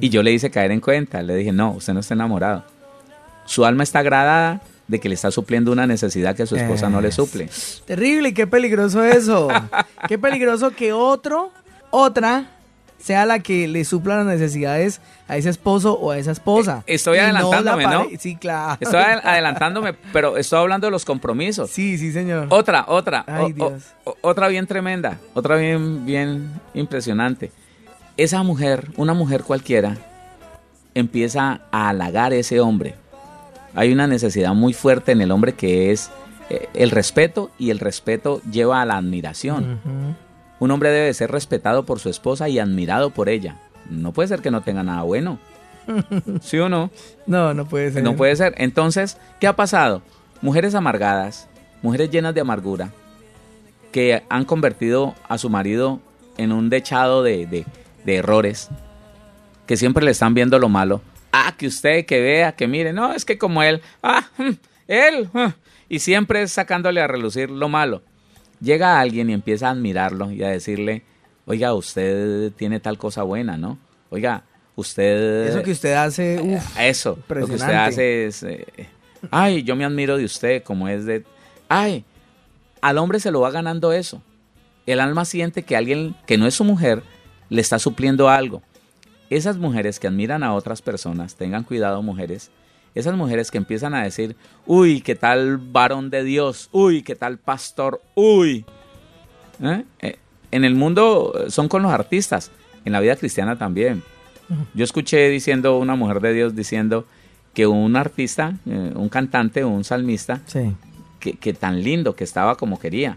[0.00, 1.22] Y yo le hice caer en cuenta.
[1.22, 2.64] Le dije, no, usted no está enamorado.
[3.44, 7.00] Su alma está agradada de que le está supliendo una necesidad que su esposa no
[7.00, 7.48] le suple.
[7.86, 9.48] Terrible, qué peligroso eso.
[10.08, 11.50] qué peligroso que otro,
[11.90, 12.46] otra,
[12.98, 16.82] sea la que le supla las necesidades a ese esposo o a esa esposa.
[16.86, 18.06] Eh, estoy Y adelantándome, ¿no?
[18.18, 18.76] Sí, claro.
[18.80, 21.70] Estoy adel- adelantándome, pero estoy hablando de los compromisos.
[21.70, 22.48] Sí, sí, señor.
[22.50, 23.82] Otra, otra, Ay, o- Dios.
[24.04, 27.52] o- otra bien tremenda, otra bien, bien impresionante.
[28.16, 29.96] Esa mujer, una mujer cualquiera,
[30.94, 32.96] empieza a halagar a ese hombre.
[33.74, 36.10] Hay una necesidad muy fuerte en el hombre que es
[36.48, 39.80] eh, el respeto y el respeto lleva a la admiración.
[40.58, 43.56] Un hombre debe ser respetado por su esposa y admirado por ella.
[43.88, 45.38] No puede ser que no tenga nada bueno.
[46.42, 46.90] ¿Sí o no?
[47.26, 48.02] No, no puede ser.
[48.02, 48.54] No puede ser.
[48.58, 50.02] Entonces, ¿qué ha pasado?
[50.42, 51.48] Mujeres amargadas,
[51.82, 52.90] mujeres llenas de amargura,
[53.92, 56.00] que han convertido a su marido
[56.36, 57.66] en un dechado de, de-
[58.04, 58.68] de errores,
[59.66, 61.00] que siempre le están viendo lo malo.
[61.60, 64.52] Que usted, que vea, que mire, no, es que como él, ah, hmm,
[64.88, 65.52] él, hmm",
[65.90, 68.00] y siempre es sacándole a relucir lo malo.
[68.62, 71.02] Llega alguien y empieza a admirarlo y a decirle,
[71.44, 73.78] oiga, usted tiene tal cosa buena, ¿no?
[74.08, 74.42] Oiga,
[74.74, 75.48] usted...
[75.48, 76.80] Eso que usted hace, uff.
[76.80, 78.64] Eso, lo que usted hace es, eh,
[79.30, 81.26] ay, yo me admiro de usted, como es de,
[81.68, 82.06] ay,
[82.80, 84.22] al hombre se lo va ganando eso.
[84.86, 87.02] El alma siente que alguien que no es su mujer
[87.50, 88.62] le está supliendo algo.
[89.30, 92.50] Esas mujeres que admiran a otras personas, tengan cuidado mujeres,
[92.94, 94.34] esas mujeres que empiezan a decir,
[94.66, 98.64] uy, qué tal varón de Dios, uy, qué tal pastor, uy.
[99.62, 99.84] ¿Eh?
[100.00, 100.16] Eh,
[100.50, 102.50] En el mundo eh, son con los artistas,
[102.84, 104.02] en la vida cristiana también.
[104.74, 107.06] Yo escuché diciendo una mujer de Dios diciendo
[107.54, 110.74] que un artista, eh, un cantante, un salmista, Sí.
[111.20, 113.16] que, que tan lindo que estaba como quería.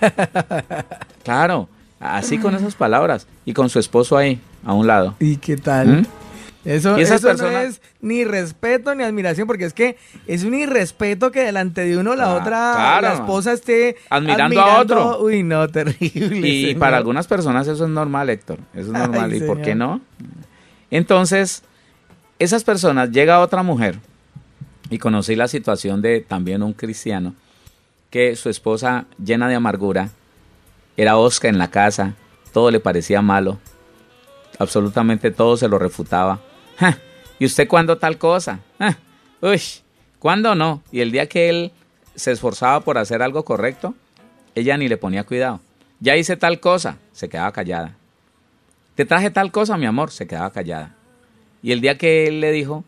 [1.24, 1.68] claro,
[2.00, 5.14] así con esas palabras y con su esposo ahí a un lado.
[5.20, 5.88] ¿Y qué tal?
[6.02, 6.06] ¿Mm?
[6.64, 10.44] Eso, Y esas eso no personas- es ni respeto ni admiración, porque es que es
[10.44, 14.80] un irrespeto que delante de uno la Ah, otra, claro, la esposa esté Admirando a
[14.80, 15.20] otro.
[15.22, 16.46] Uy, no, terrible.
[16.46, 16.78] Y señor.
[16.80, 18.58] para algunas personas eso es normal, Héctor.
[18.74, 19.34] Eso es Ay, normal.
[19.34, 20.00] ¿Y por qué no?
[20.90, 21.62] Entonces,
[22.38, 23.98] esas personas, llega otra mujer,
[24.90, 27.34] y conocí la situación de también un cristiano,
[28.10, 30.10] que su esposa, llena de amargura,
[30.96, 32.14] era osca en la casa,
[32.52, 33.58] todo le parecía malo,
[34.58, 36.40] absolutamente todo se lo refutaba.
[37.38, 38.60] ¿Y usted cuándo tal cosa?
[39.40, 39.60] Uy,
[40.18, 40.82] ¿cuándo no?
[40.90, 41.72] Y el día que él
[42.14, 43.94] se esforzaba por hacer algo correcto,
[44.54, 45.60] ella ni le ponía cuidado.
[46.00, 47.96] Ya hice tal cosa, se quedaba callada.
[48.94, 50.96] Te traje tal cosa, mi amor, se quedaba callada.
[51.62, 52.84] Y el día que él le dijo,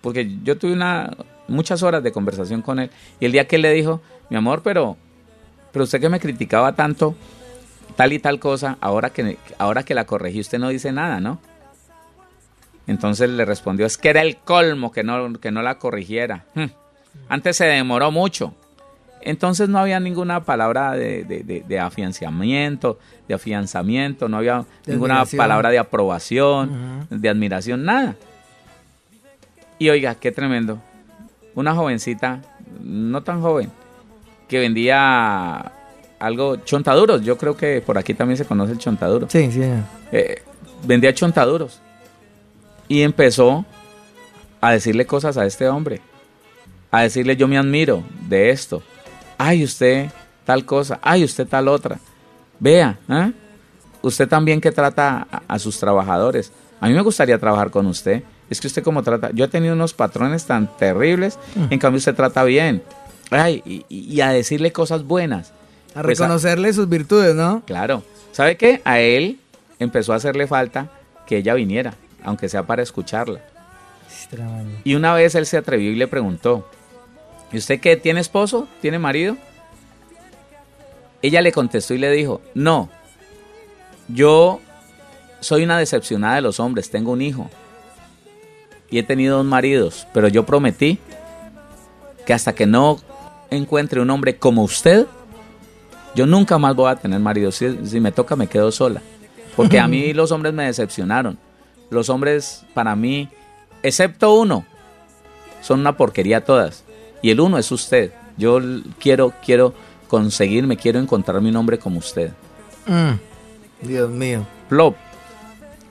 [0.00, 3.62] porque yo tuve una, muchas horas de conversación con él, y el día que él
[3.62, 4.00] le dijo,
[4.30, 4.96] mi amor, pero,
[5.72, 7.14] pero usted que me criticaba tanto,
[7.96, 11.38] tal y tal cosa, ahora que, ahora que la corregí, usted no dice nada, ¿no?
[12.86, 16.44] Entonces le respondió, es que era el colmo que no, que no la corrigiera.
[16.54, 16.66] Hmm.
[17.28, 18.54] Antes se demoró mucho.
[19.22, 25.14] Entonces no había ninguna palabra de, de- de- de afianzamiento, de afianzamiento, no había ninguna
[25.14, 25.38] admiración.
[25.38, 28.16] palabra de aprobación, de admiración, nada.
[29.78, 30.78] Y oiga, qué tremendo.
[31.54, 32.42] Una jovencita,
[32.82, 33.70] no tan joven,
[34.46, 35.72] que vendía
[36.18, 37.22] algo, chontaduros.
[37.22, 39.28] Yo creo que por aquí también se conoce el chontaduro.
[39.30, 39.62] Sí, sí.
[40.12, 40.42] Eh,
[40.84, 41.80] vendía chontaduros.
[42.88, 43.64] Y empezó
[44.60, 46.00] a decirle cosas a este hombre.
[46.90, 48.82] A decirle, yo me admiro de esto.
[49.38, 50.10] Ay, usted
[50.44, 50.98] tal cosa.
[51.02, 51.98] Ay, usted tal otra.
[52.60, 53.30] Vea, ¿ah?
[54.02, 56.52] usted también que trata a, a sus trabajadores.
[56.80, 58.22] A mí me gustaría trabajar con usted.
[58.50, 61.38] Es que usted como trata, yo he tenido unos patrones tan terribles,
[61.70, 62.82] en cambio usted trata bien.
[63.30, 65.52] Ay, y a decirle cosas buenas.
[65.94, 67.62] A Pues, a- reconocerle sus virtudes, ¿no?
[67.66, 68.02] Claro.
[68.32, 68.80] ¿Sabe qué?
[68.84, 69.38] A él
[69.78, 70.90] empezó a hacerle falta
[71.26, 73.40] que ella viniera, aunque sea para escucharla.
[74.84, 76.68] Y una vez él se atrevió y le preguntó,
[77.52, 77.96] ¿y usted qué?
[77.96, 78.66] ¿Tiene esposo?
[78.80, 79.36] ¿Tiene marido?
[81.22, 82.90] Ella le contestó y le dijo, no,
[84.08, 84.60] yo
[85.40, 87.50] soy una decepcionada de los hombres, tengo un hijo
[88.90, 90.98] y he tenido dos maridos, pero yo prometí
[92.26, 92.98] que hasta que no
[93.50, 95.06] encuentre un hombre como usted,
[96.14, 97.50] yo nunca más voy a tener marido.
[97.52, 99.02] Si, si me toca, me quedo sola.
[99.56, 101.38] Porque a mí los hombres me decepcionaron.
[101.90, 103.28] Los hombres, para mí,
[103.82, 104.64] excepto uno,
[105.60, 106.84] son una porquería todas.
[107.22, 108.12] Y el uno es usted.
[108.36, 108.60] Yo
[108.98, 109.72] quiero, quiero
[110.08, 112.32] conseguirme, quiero encontrarme un hombre como usted.
[112.86, 114.46] Mm, Dios mío.
[114.68, 114.96] Plop.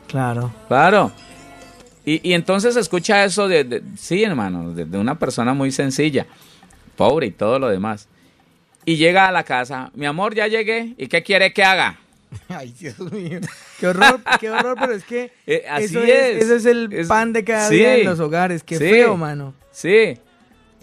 [0.08, 0.52] Claro.
[0.68, 1.12] Claro.
[2.06, 6.26] Y, y entonces escucha eso de, de- sí, hermano, de, de una persona muy sencilla,
[6.98, 8.08] pobre y todo lo demás.
[8.86, 11.98] Y llega a la casa, mi amor, ya llegué, ¿y qué quiere que haga?
[12.50, 13.40] Ay, Dios mío.
[13.80, 16.44] Qué horror, qué horror, pero es que Eh, así eso es.
[16.44, 17.76] Eso es el Es- pan de cada sí.
[17.76, 18.64] día en los hogares.
[18.64, 18.86] Qué Sí.
[18.90, 19.54] feo, mano.
[19.72, 20.18] Sí,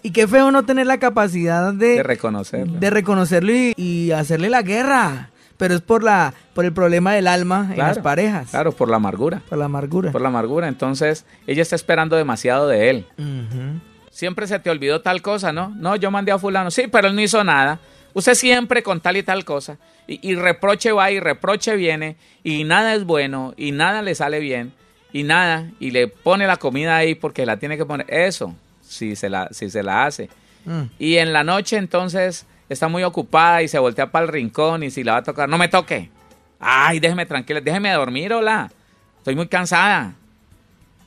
[0.02, 2.78] Y qué feo no tener la capacidad de, de reconocerlo.
[2.80, 5.30] de reconocerlo y, y hacerle la guerra.
[5.58, 8.48] Pero es por la por el problema del alma en las parejas.
[8.50, 9.42] Claro, por la amargura.
[9.48, 10.10] Por la amargura.
[10.10, 10.68] Por la amargura.
[10.68, 13.06] Entonces, ella está esperando demasiado de él.
[13.18, 13.78] Ujú.
[14.20, 15.72] Siempre se te olvidó tal cosa, ¿no?
[15.78, 16.70] No, yo mandé a fulano.
[16.70, 17.78] Sí, pero él no hizo nada.
[18.12, 19.78] Usted siempre con tal y tal cosa.
[20.06, 22.16] Y, y reproche va y reproche viene.
[22.44, 23.54] Y nada es bueno.
[23.56, 24.74] Y nada le sale bien.
[25.10, 25.70] Y nada.
[25.80, 28.04] Y le pone la comida ahí porque la tiene que poner.
[28.10, 30.28] Eso, si se la, si se la hace.
[30.66, 30.82] Mm.
[30.98, 34.90] Y en la noche entonces está muy ocupada y se voltea para el rincón y
[34.90, 36.10] si la va a tocar, no me toque.
[36.58, 38.70] Ay, déjeme tranquila, déjeme dormir, hola.
[39.16, 40.12] Estoy muy cansada.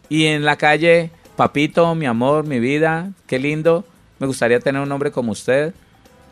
[0.10, 3.86] Y en la calle, papito, mi amor, mi vida, qué lindo.
[4.20, 5.74] Me gustaría tener un hombre como usted.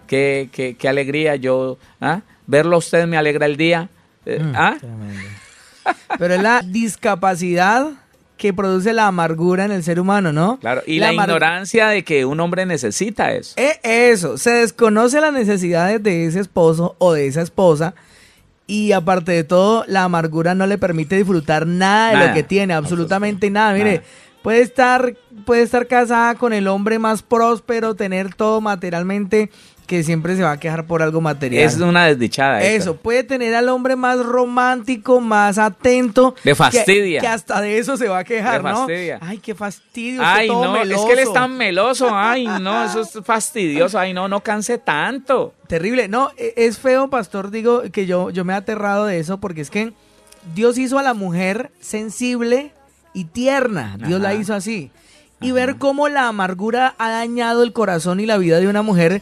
[0.08, 1.78] Qué, qué, qué alegría yo.
[2.00, 2.22] ¿ah?
[2.48, 3.90] Verlo a usted me alegra el día.
[4.26, 4.78] Eh, Mm, ¿ah?
[6.20, 7.92] Pero es la discapacidad
[8.38, 10.60] que produce la amargura en el ser humano, ¿no?
[10.60, 13.54] Claro, y la, ignorancia de que un hombre necesita eso.
[13.58, 17.94] Eh, eso, se desconoce las necesidades de ese esposo o de esa esposa
[18.66, 22.74] y aparte de todo, la amargura no le permite disfrutar nada de lo que tiene,
[22.74, 23.74] absolutamente nada.
[23.74, 24.04] Mire, nada.
[24.42, 25.14] Puede estar,
[25.46, 29.50] puede estar casada con el hombre más próspero, tener todo materialmente,
[29.88, 31.64] que siempre se va a quejar por algo material.
[31.66, 32.62] Es una desdichada.
[32.64, 36.34] Eso, puede tener al hombre más romántico, más atento.
[36.44, 37.20] Le que- fastidia.
[37.20, 38.70] Que, hasta de eso se va a quejar, ¿no?
[38.78, 39.20] fastidia.
[39.22, 40.22] Ay, qué fastidio.
[40.24, 42.08] Ay, todo no, es que él es tan meloso.
[42.14, 44.00] Ay, no, eso es fastidioso.
[44.00, 45.54] Ay, no, no canse tanto.
[45.68, 46.08] Terrible.
[46.08, 49.60] No, e- es feo, pastor, digo que yo, yo me he aterrado de eso porque
[49.62, 49.92] es que
[50.56, 52.72] Dios hizo a la mujer sensible
[53.14, 53.98] y tierna.
[54.06, 54.92] Dios la hizo así.
[55.40, 59.22] Y ver cómo la amargura ha dañado el corazón y la vida de una mujer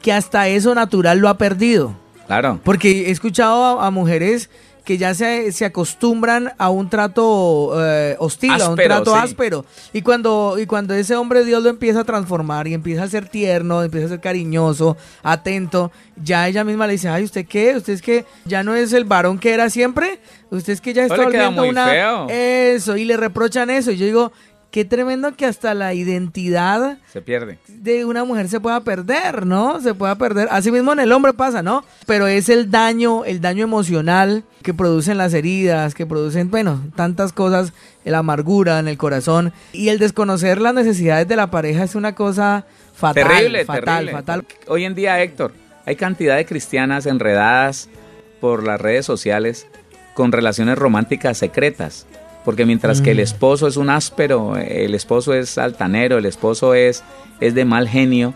[0.00, 1.94] que hasta eso natural lo ha perdido.
[2.26, 2.60] Claro.
[2.64, 4.50] Porque he escuchado a, a mujeres
[4.88, 9.66] que ya se, se acostumbran a un trato eh, hostil, a un trato áspero.
[9.92, 13.28] Y cuando, y cuando ese hombre Dios lo empieza a transformar y empieza a ser
[13.28, 17.76] tierno, empieza a ser cariñoso, atento, ya ella misma le dice, ay, ¿usted qué?
[17.76, 20.20] ¿Usted es que ya no es el varón que era siempre?
[20.48, 22.24] ¿Usted es que ya está volviendo una...
[22.30, 23.90] Eso, y le reprochan eso.
[23.90, 24.32] Y yo digo,
[24.70, 29.80] qué tremendo que hasta la identidad se pierde de una mujer se pueda perder, ¿no?
[29.80, 30.48] Se pueda perder.
[30.50, 31.84] Así mismo en el hombre pasa, ¿no?
[32.06, 37.32] Pero es el daño, el daño emocional que producen las heridas, que producen, bueno, tantas
[37.32, 37.72] cosas,
[38.04, 42.14] la amargura en el corazón y el desconocer las necesidades de la pareja es una
[42.14, 44.44] cosa fatal, terrible, fatal, fatal.
[44.66, 45.52] Hoy en día, Héctor,
[45.86, 47.88] hay cantidad de cristianas enredadas
[48.40, 49.66] por las redes sociales
[50.14, 52.06] con relaciones románticas secretas
[52.48, 53.20] porque mientras que el mm.
[53.20, 57.04] esposo es un áspero, el esposo es altanero, el esposo es,
[57.40, 58.32] es de mal genio,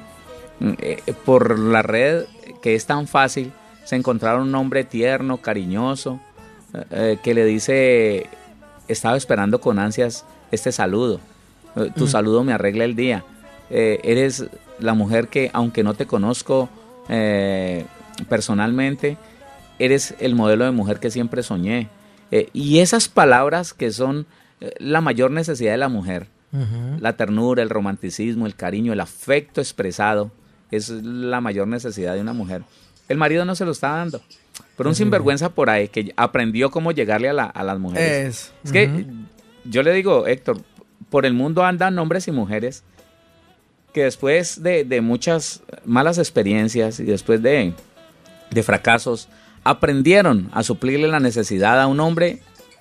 [0.61, 2.25] mm, eh, por la red
[2.61, 3.53] que es tan fácil,
[3.85, 6.21] se encontraron un hombre tierno, cariñoso,
[6.75, 8.27] eh, eh, que le dice,
[8.87, 11.19] estaba esperando con ansias este saludo,
[11.97, 12.09] tu mm.
[12.09, 13.25] saludo me arregla el día,
[13.71, 14.45] eres
[14.79, 16.69] la mujer que, aunque no te conozco
[18.29, 19.17] personalmente,
[19.79, 21.89] eres el modelo de mujer que siempre soñé.
[22.33, 24.27] Eh, y esas palabras que son
[24.61, 26.27] eh, la mayor necesidad de la mujer,
[27.01, 30.31] la ternura, el romanticismo, el cariño, el afecto expresado,
[30.71, 32.63] es la mayor necesidad de una mujer.
[33.09, 34.21] El marido no se lo está dando.
[34.77, 38.53] Pero un sinvergüenza por ahí que aprendió cómo llegarle a, las mujeres.
[38.65, 39.07] Es, que
[39.65, 40.61] yo le digo, Héctor,
[41.09, 42.85] por el mundo andan hombres y mujeres
[43.93, 47.75] que después de, muchas malas experiencias y después de,
[48.51, 49.29] de fracasos,
[49.65, 52.41] aprendieron a suplirle la necesidad a un hombre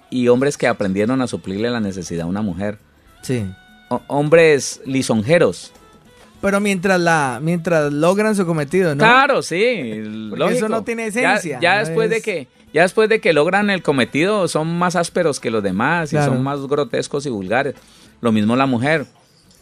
[0.10, 2.78] y hombres que aprendieron a suplirle la necesidad a una mujer.
[3.22, 3.46] Sí.
[4.08, 5.72] hombres lisonjeros.
[6.42, 9.04] Pero mientras la mientras logran su cometido, ¿no?
[9.04, 9.64] Claro, sí.
[10.50, 11.60] Eso no tiene esencia.
[11.62, 15.52] Ya, después de que ya después de que logran el cometido son más ásperos que
[15.52, 17.76] los demás y son más grotescos y vulgares.
[18.22, 19.06] Lo mismo la mujer.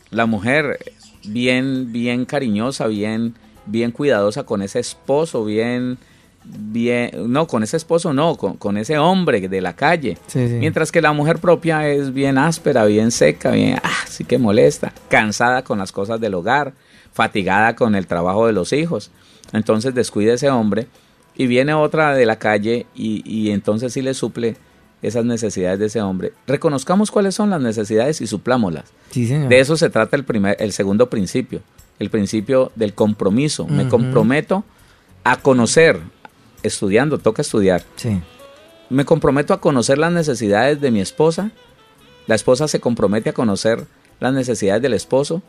[0.10, 0.80] La mujer
[1.26, 5.98] bien bien cariñosa, bien bien cuidadosa con ese esposo, bien
[6.58, 10.18] bien, no, con ese esposo no, con, ese hombre de la calle.
[10.34, 14.94] Mientras que la mujer propia es bien áspera, bien seca, bien, ah, sí que molesta,
[15.10, 16.74] cansada con las cosas del hogar,
[17.14, 19.12] fatigada con el trabajo de los hijos.
[19.54, 20.88] Entonces descuida ese hombre
[21.36, 24.58] y viene otra de la calle y, y entonces sí le suple
[25.02, 26.34] esas necesidades de ese hombre.
[26.48, 28.86] Reconozcamos cuáles son las necesidades y suplámoslas.
[29.14, 31.62] De eso se trata el, primer, el segundo principio,
[32.00, 33.68] el principio del compromiso.
[33.68, 34.64] Me comprometo
[35.24, 36.00] a conocer,
[36.63, 37.84] estudiando, toca estudiar.
[37.95, 38.22] Sí.
[38.89, 41.52] Me comprometo a conocer las necesidades de mi esposa.
[42.28, 43.86] La esposa se compromete a conocer
[44.19, 45.41] las necesidades del esposo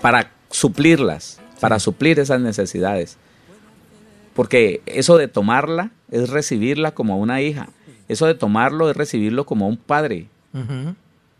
[0.00, 3.16] para suplirlas, para suplir esas necesidades.
[4.34, 7.68] Porque eso de tomarla es recibirla como una hija.
[8.08, 10.28] Eso de tomarlo es recibirlo como un padre.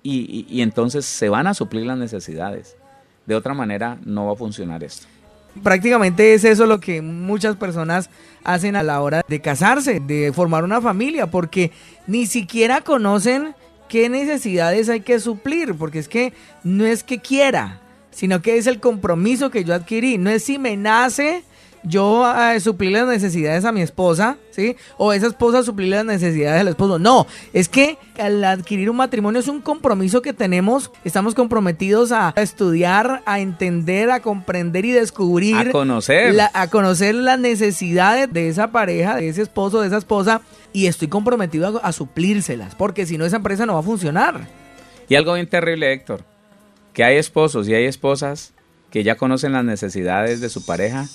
[0.02, 2.76] y entonces se van a suplir las necesidades.
[3.26, 5.06] De otra manera no va a funcionar esto
[5.62, 8.10] prácticamente es eso lo que muchas personas
[8.44, 11.72] hacen a la hora de casarse, de formar una familia, porque
[12.06, 13.54] ni siquiera conocen
[13.88, 18.66] qué necesidades hay que suplir, porque es que no es que quiera, sino que es
[18.66, 21.44] el compromiso que yo adquirí, no es si me nace
[21.86, 24.76] yo a suplir las necesidades a mi esposa, ¿sí?
[24.98, 26.98] O esa esposa suplir las necesidades del esposo.
[26.98, 30.90] No, es que al adquirir un matrimonio es un compromiso que tenemos.
[31.04, 35.56] Estamos comprometidos a estudiar, a entender, a comprender y descubrir.
[35.56, 36.34] A conocer.
[36.52, 40.42] a conocer las necesidades de esa pareja, de ese esposo, de esa esposa.
[40.72, 44.48] Y estoy comprometido a, a suplírselas, porque si no esa empresa no va a funcionar.
[45.08, 46.24] Y algo bien terrible, Héctor,
[46.92, 48.52] que hay esposos y hay esposas
[48.90, 51.06] que ya conocen las necesidades de su pareja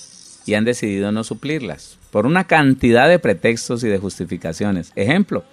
[0.45, 4.91] y han decidido no suplirlas por una cantidad de pretextos y de justificaciones.
[4.95, 5.43] Ejemplo,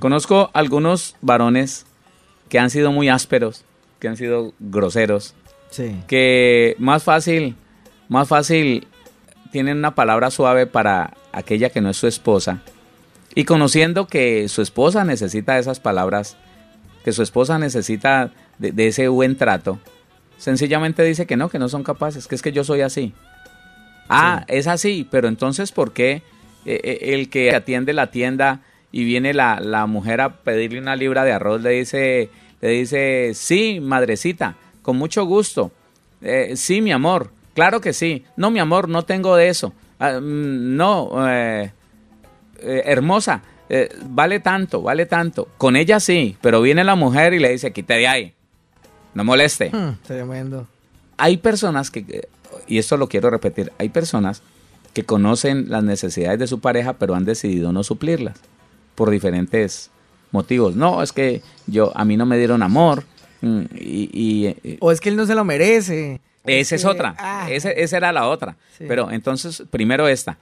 [0.00, 1.86] conozco algunos varones
[2.48, 3.64] que han sido muy ásperos,
[4.00, 5.34] que han sido groseros,
[6.06, 7.56] que más fácil,
[8.08, 8.86] más fácil
[9.52, 12.60] tienen una palabra suave para aquella que no es su esposa
[13.34, 16.36] y conociendo que su esposa necesita esas palabras,
[17.04, 19.80] que su esposa necesita de, de ese buen trato,
[20.38, 23.12] sencillamente dice que no, que no son capaces, que es que yo soy así.
[24.08, 26.22] Ah, es así, pero entonces, ¿por qué
[26.66, 30.96] eh, eh, el que atiende la tienda y viene la, la, mujer a pedirle una
[30.96, 32.30] libra de arroz le dice,
[32.60, 35.72] le dice, sí, madrecita, con mucho gusto,
[36.22, 40.20] eh, sí, mi amor, claro que sí, no, mi amor, no tengo de eso, ah,
[40.20, 41.10] mm, no,
[42.56, 43.42] hermosa,
[44.06, 47.94] vale tanto, vale tanto, con ella sí, pero viene la mujer y le dice, quite
[47.94, 48.34] de ahí,
[49.12, 49.70] no moleste.
[49.70, 50.66] Hmm, tremendo.
[51.16, 52.26] Hay personas que
[52.66, 54.42] y esto lo quiero repetir, hay personas
[54.92, 58.38] que conocen las necesidades de su pareja, pero han decidido no suplirlas
[58.94, 59.90] por diferentes
[60.30, 60.76] motivos.
[60.76, 63.04] No, es que yo a mí no me dieron amor
[63.40, 66.20] mm, y, eh, o es que él no se lo merece.
[66.44, 67.16] Esa es otra.
[67.18, 67.48] Ah.
[67.50, 68.56] esa era la otra.
[68.78, 70.36] Pero entonces, primero esta.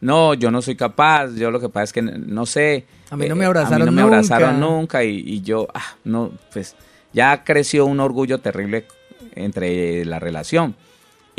[0.00, 1.34] No, yo no soy capaz.
[1.34, 2.86] Yo lo que pasa es que no sé.
[3.10, 3.90] A mí no me abrazaron nunca.
[3.90, 6.76] A mí no me abrazaron nunca y, yo, ah, no, pues
[7.12, 8.86] ya creció un orgullo terrible
[9.34, 10.76] entre la relación.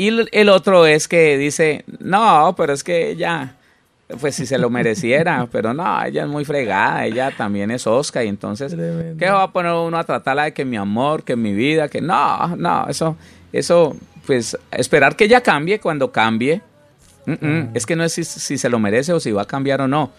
[0.00, 3.56] Y el otro es que dice, no, pero es que ella,
[4.18, 8.24] pues si se lo mereciera, pero no, ella es muy fregada, ella también es Oscar
[8.24, 8.74] y entonces,
[9.18, 12.00] ¿qué va a poner uno a tratarla de que mi amor, que mi vida, que
[12.00, 13.14] no, no, eso,
[13.52, 13.94] eso,
[14.24, 16.62] pues esperar que ella cambie cuando cambie,
[17.74, 19.86] es que no es si, si se lo merece o si va a cambiar o
[19.86, 20.10] no.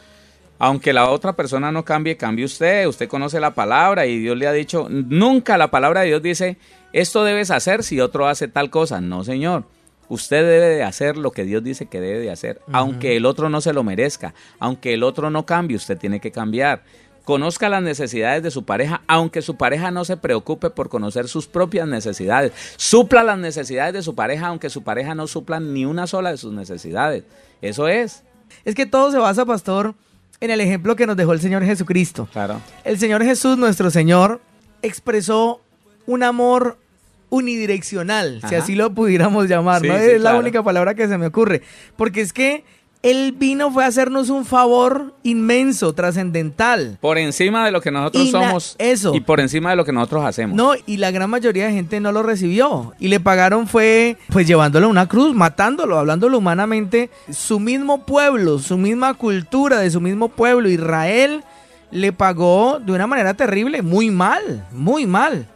[0.63, 2.85] Aunque la otra persona no cambie, cambie usted.
[2.85, 6.57] Usted conoce la palabra y Dios le ha dicho, nunca la palabra de Dios dice,
[6.93, 9.01] esto debes hacer si otro hace tal cosa.
[9.01, 9.63] No, Señor.
[10.07, 13.49] Usted debe de hacer lo que Dios dice que debe de hacer, aunque el otro
[13.49, 16.83] no se lo merezca, aunque el otro no cambie, usted tiene que cambiar.
[17.23, 21.47] Conozca las necesidades de su pareja, aunque su pareja no se preocupe por conocer sus
[21.47, 22.51] propias necesidades.
[22.75, 26.37] Supla las necesidades de su pareja, aunque su pareja no supla ni una sola de
[26.37, 27.23] sus necesidades.
[27.63, 28.23] Eso es.
[28.63, 29.95] Es que todo se basa, pastor,
[30.41, 32.27] en el ejemplo que nos dejó el Señor Jesucristo.
[32.33, 32.59] Claro.
[32.83, 34.41] El Señor Jesús, nuestro Señor,
[34.81, 35.61] expresó
[36.07, 36.77] un amor
[37.29, 39.95] unidireccional, si así lo pudiéramos llamar, ¿no?
[39.95, 41.61] es la única palabra que se me ocurre.
[41.95, 42.65] Porque es que
[43.03, 46.97] él vino fue a hacernos un favor inmenso, trascendental.
[47.01, 48.75] Por encima de lo que nosotros somos.
[48.77, 49.15] Eso.
[49.15, 50.55] Y por encima de lo que nosotros hacemos.
[50.55, 52.93] No, y la gran mayoría de gente no lo recibió.
[52.99, 57.09] Y le pagaron fue, pues llevándolo a una cruz, matándolo, hablándolo humanamente.
[57.31, 61.43] Su mismo pueblo, su misma cultura de su mismo pueblo, Israel,
[61.89, 65.47] le pagó de una manera terrible, muy mal, muy mal.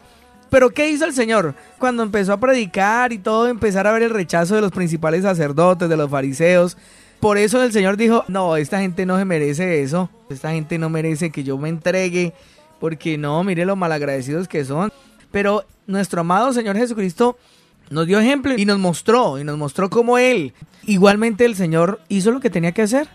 [0.50, 1.54] Pero ¿qué hizo el Señor?
[1.78, 5.90] Cuando empezó a predicar y todo, empezar a ver el rechazo de los principales sacerdotes,
[5.90, 6.78] de los fariseos,
[7.26, 10.92] por eso el Señor dijo, no, esta gente no se merece eso, esta gente no
[10.92, 12.34] merece que yo me entregue,
[12.80, 14.94] porque no, mire lo malagradecidos que son.
[15.32, 17.36] Pero nuestro amado Señor Jesucristo
[17.90, 20.54] nos dio ejemplo y nos mostró, y nos mostró cómo Él,
[20.84, 23.08] igualmente el Señor hizo lo que tenía que hacer.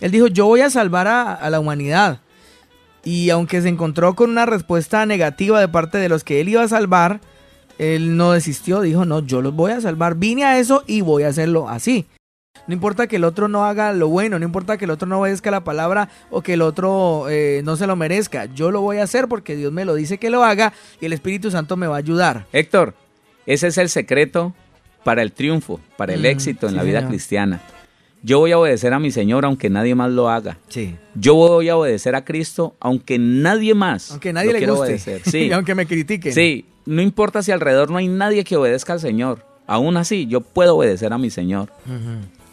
[0.00, 2.20] Él dijo, yo voy a salvar a, la humanidad.
[3.02, 6.62] Y aunque se encontró con una respuesta negativa de parte de los que Él iba
[6.62, 7.20] a salvar,
[7.78, 11.24] Él no desistió, dijo, no, yo los voy a salvar, vine a eso y voy
[11.24, 12.06] a hacerlo así.
[12.68, 15.20] No importa que el otro no haga lo bueno, no importa que el otro no
[15.20, 18.44] obedezca la palabra o que el otro eh, no se lo merezca.
[18.44, 21.14] Yo lo voy a hacer porque Dios me lo dice que lo haga y el
[21.14, 22.46] Espíritu Santo me va a ayudar.
[22.52, 22.94] Héctor,
[23.46, 24.54] ese es el secreto
[25.02, 27.62] para el triunfo, para el mm, éxito en la vida cristiana.
[28.22, 30.58] Yo voy a obedecer a mi Señor aunque nadie más lo haga.
[30.68, 30.94] Sí.
[31.14, 34.10] Yo voy a obedecer a Cristo aunque nadie más.
[34.10, 34.98] Aunque nadie le guste.
[34.98, 35.38] Sí.
[35.46, 36.34] y aunque me critiquen.
[36.34, 36.66] Sí.
[36.84, 39.46] No importa si alrededor no hay nadie que obedezca al Señor.
[39.66, 41.70] Aún así, yo puedo obedecer a mi Señor.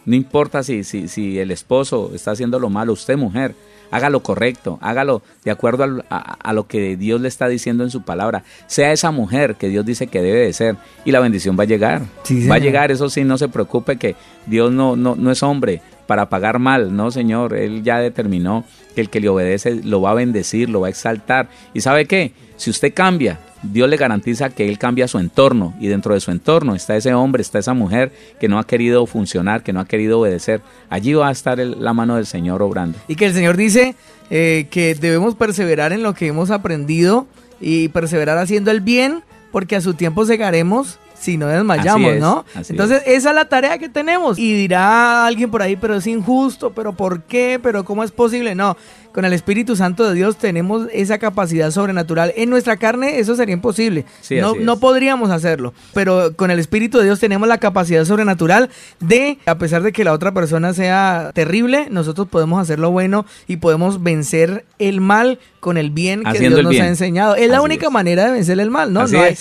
[0.05, 3.55] No importa si, si, si el esposo está haciendo lo malo, usted mujer,
[3.91, 8.01] haga lo correcto, hágalo de acuerdo a, lo que Dios le está diciendo en su
[8.01, 8.43] palabra.
[8.67, 10.75] Sea esa mujer que Dios dice que debe de ser
[11.05, 12.03] y la bendición va a llegar.
[12.49, 15.81] va a llegar, eso sí, no se preocupe que Dios no, no, no es hombre
[16.07, 20.11] para pagar mal, no Señor, Él ya determinó que el que le obedece lo va
[20.11, 21.49] a bendecir, lo va a exaltar.
[21.73, 22.31] ¿Y sabe qué?
[22.57, 26.31] Si usted cambia, Dios le garantiza que Él cambia su entorno y dentro de su
[26.31, 29.87] entorno está ese hombre, está esa mujer que no ha querido funcionar, que no ha
[29.87, 30.61] querido obedecer.
[30.89, 32.97] Allí va a estar la mano del Señor obrando.
[33.07, 33.95] Y que el Señor dice
[34.29, 37.27] eh, que debemos perseverar en lo que hemos aprendido
[37.59, 42.45] y perseverar haciendo el bien porque a su tiempo llegaremos si no desmayamos, ¿no?
[42.69, 44.37] Entonces, esa es la tarea que tenemos.
[44.37, 47.59] Y dirá alguien por ahí, pero es injusto, pero ¿por qué?
[47.61, 48.55] ¿Pero cómo es posible?
[48.55, 48.77] No,
[49.15, 52.33] con el Espíritu Santo de Dios tenemos esa capacidad sobrenatural.
[52.35, 54.03] En nuestra carne eso sería imposible.
[54.29, 55.73] no, no podríamos hacerlo.
[55.93, 60.03] Pero con el Espíritu de Dios tenemos la capacidad sobrenatural de, a pesar de que
[60.03, 65.39] la otra persona sea terrible, nosotros podemos hacer lo bueno y podemos vencer el mal
[65.61, 67.37] con el bien que Dios nos ha enseñado.
[67.37, 69.07] Es la única manera de vencer el mal, ¿no?
[69.07, 69.35] No hay,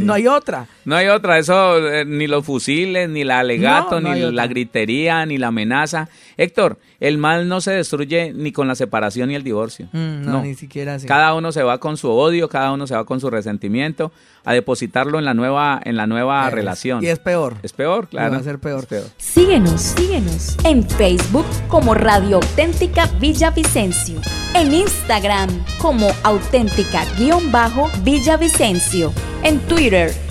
[0.00, 0.66] no, hay, otra.
[0.86, 1.38] No hay otra.
[1.38, 6.08] Eso, eh, ni los fusiles, ni la alegato, ni la gritería, ni la amenaza.
[6.36, 9.86] Héctor, el mal no se destruye ni con la separación ni el divorcio.
[9.92, 11.06] Mm, no, ni siquiera así.
[11.06, 14.10] Cada uno se va con su odio, cada uno se va con su resentimiento
[14.44, 17.02] a depositarlo en la nueva, en la nueva relación.
[17.04, 17.56] Y es peor.
[17.62, 18.32] Es peor, claro.
[18.32, 18.86] va a ser peor.
[18.86, 19.04] peor.
[19.16, 24.20] Síguenos, síguenos en Facebook como Radio Auténtica Villavicencio.
[24.54, 29.12] En Instagram como auténtica-villavicencio.
[29.44, 30.27] En Twitter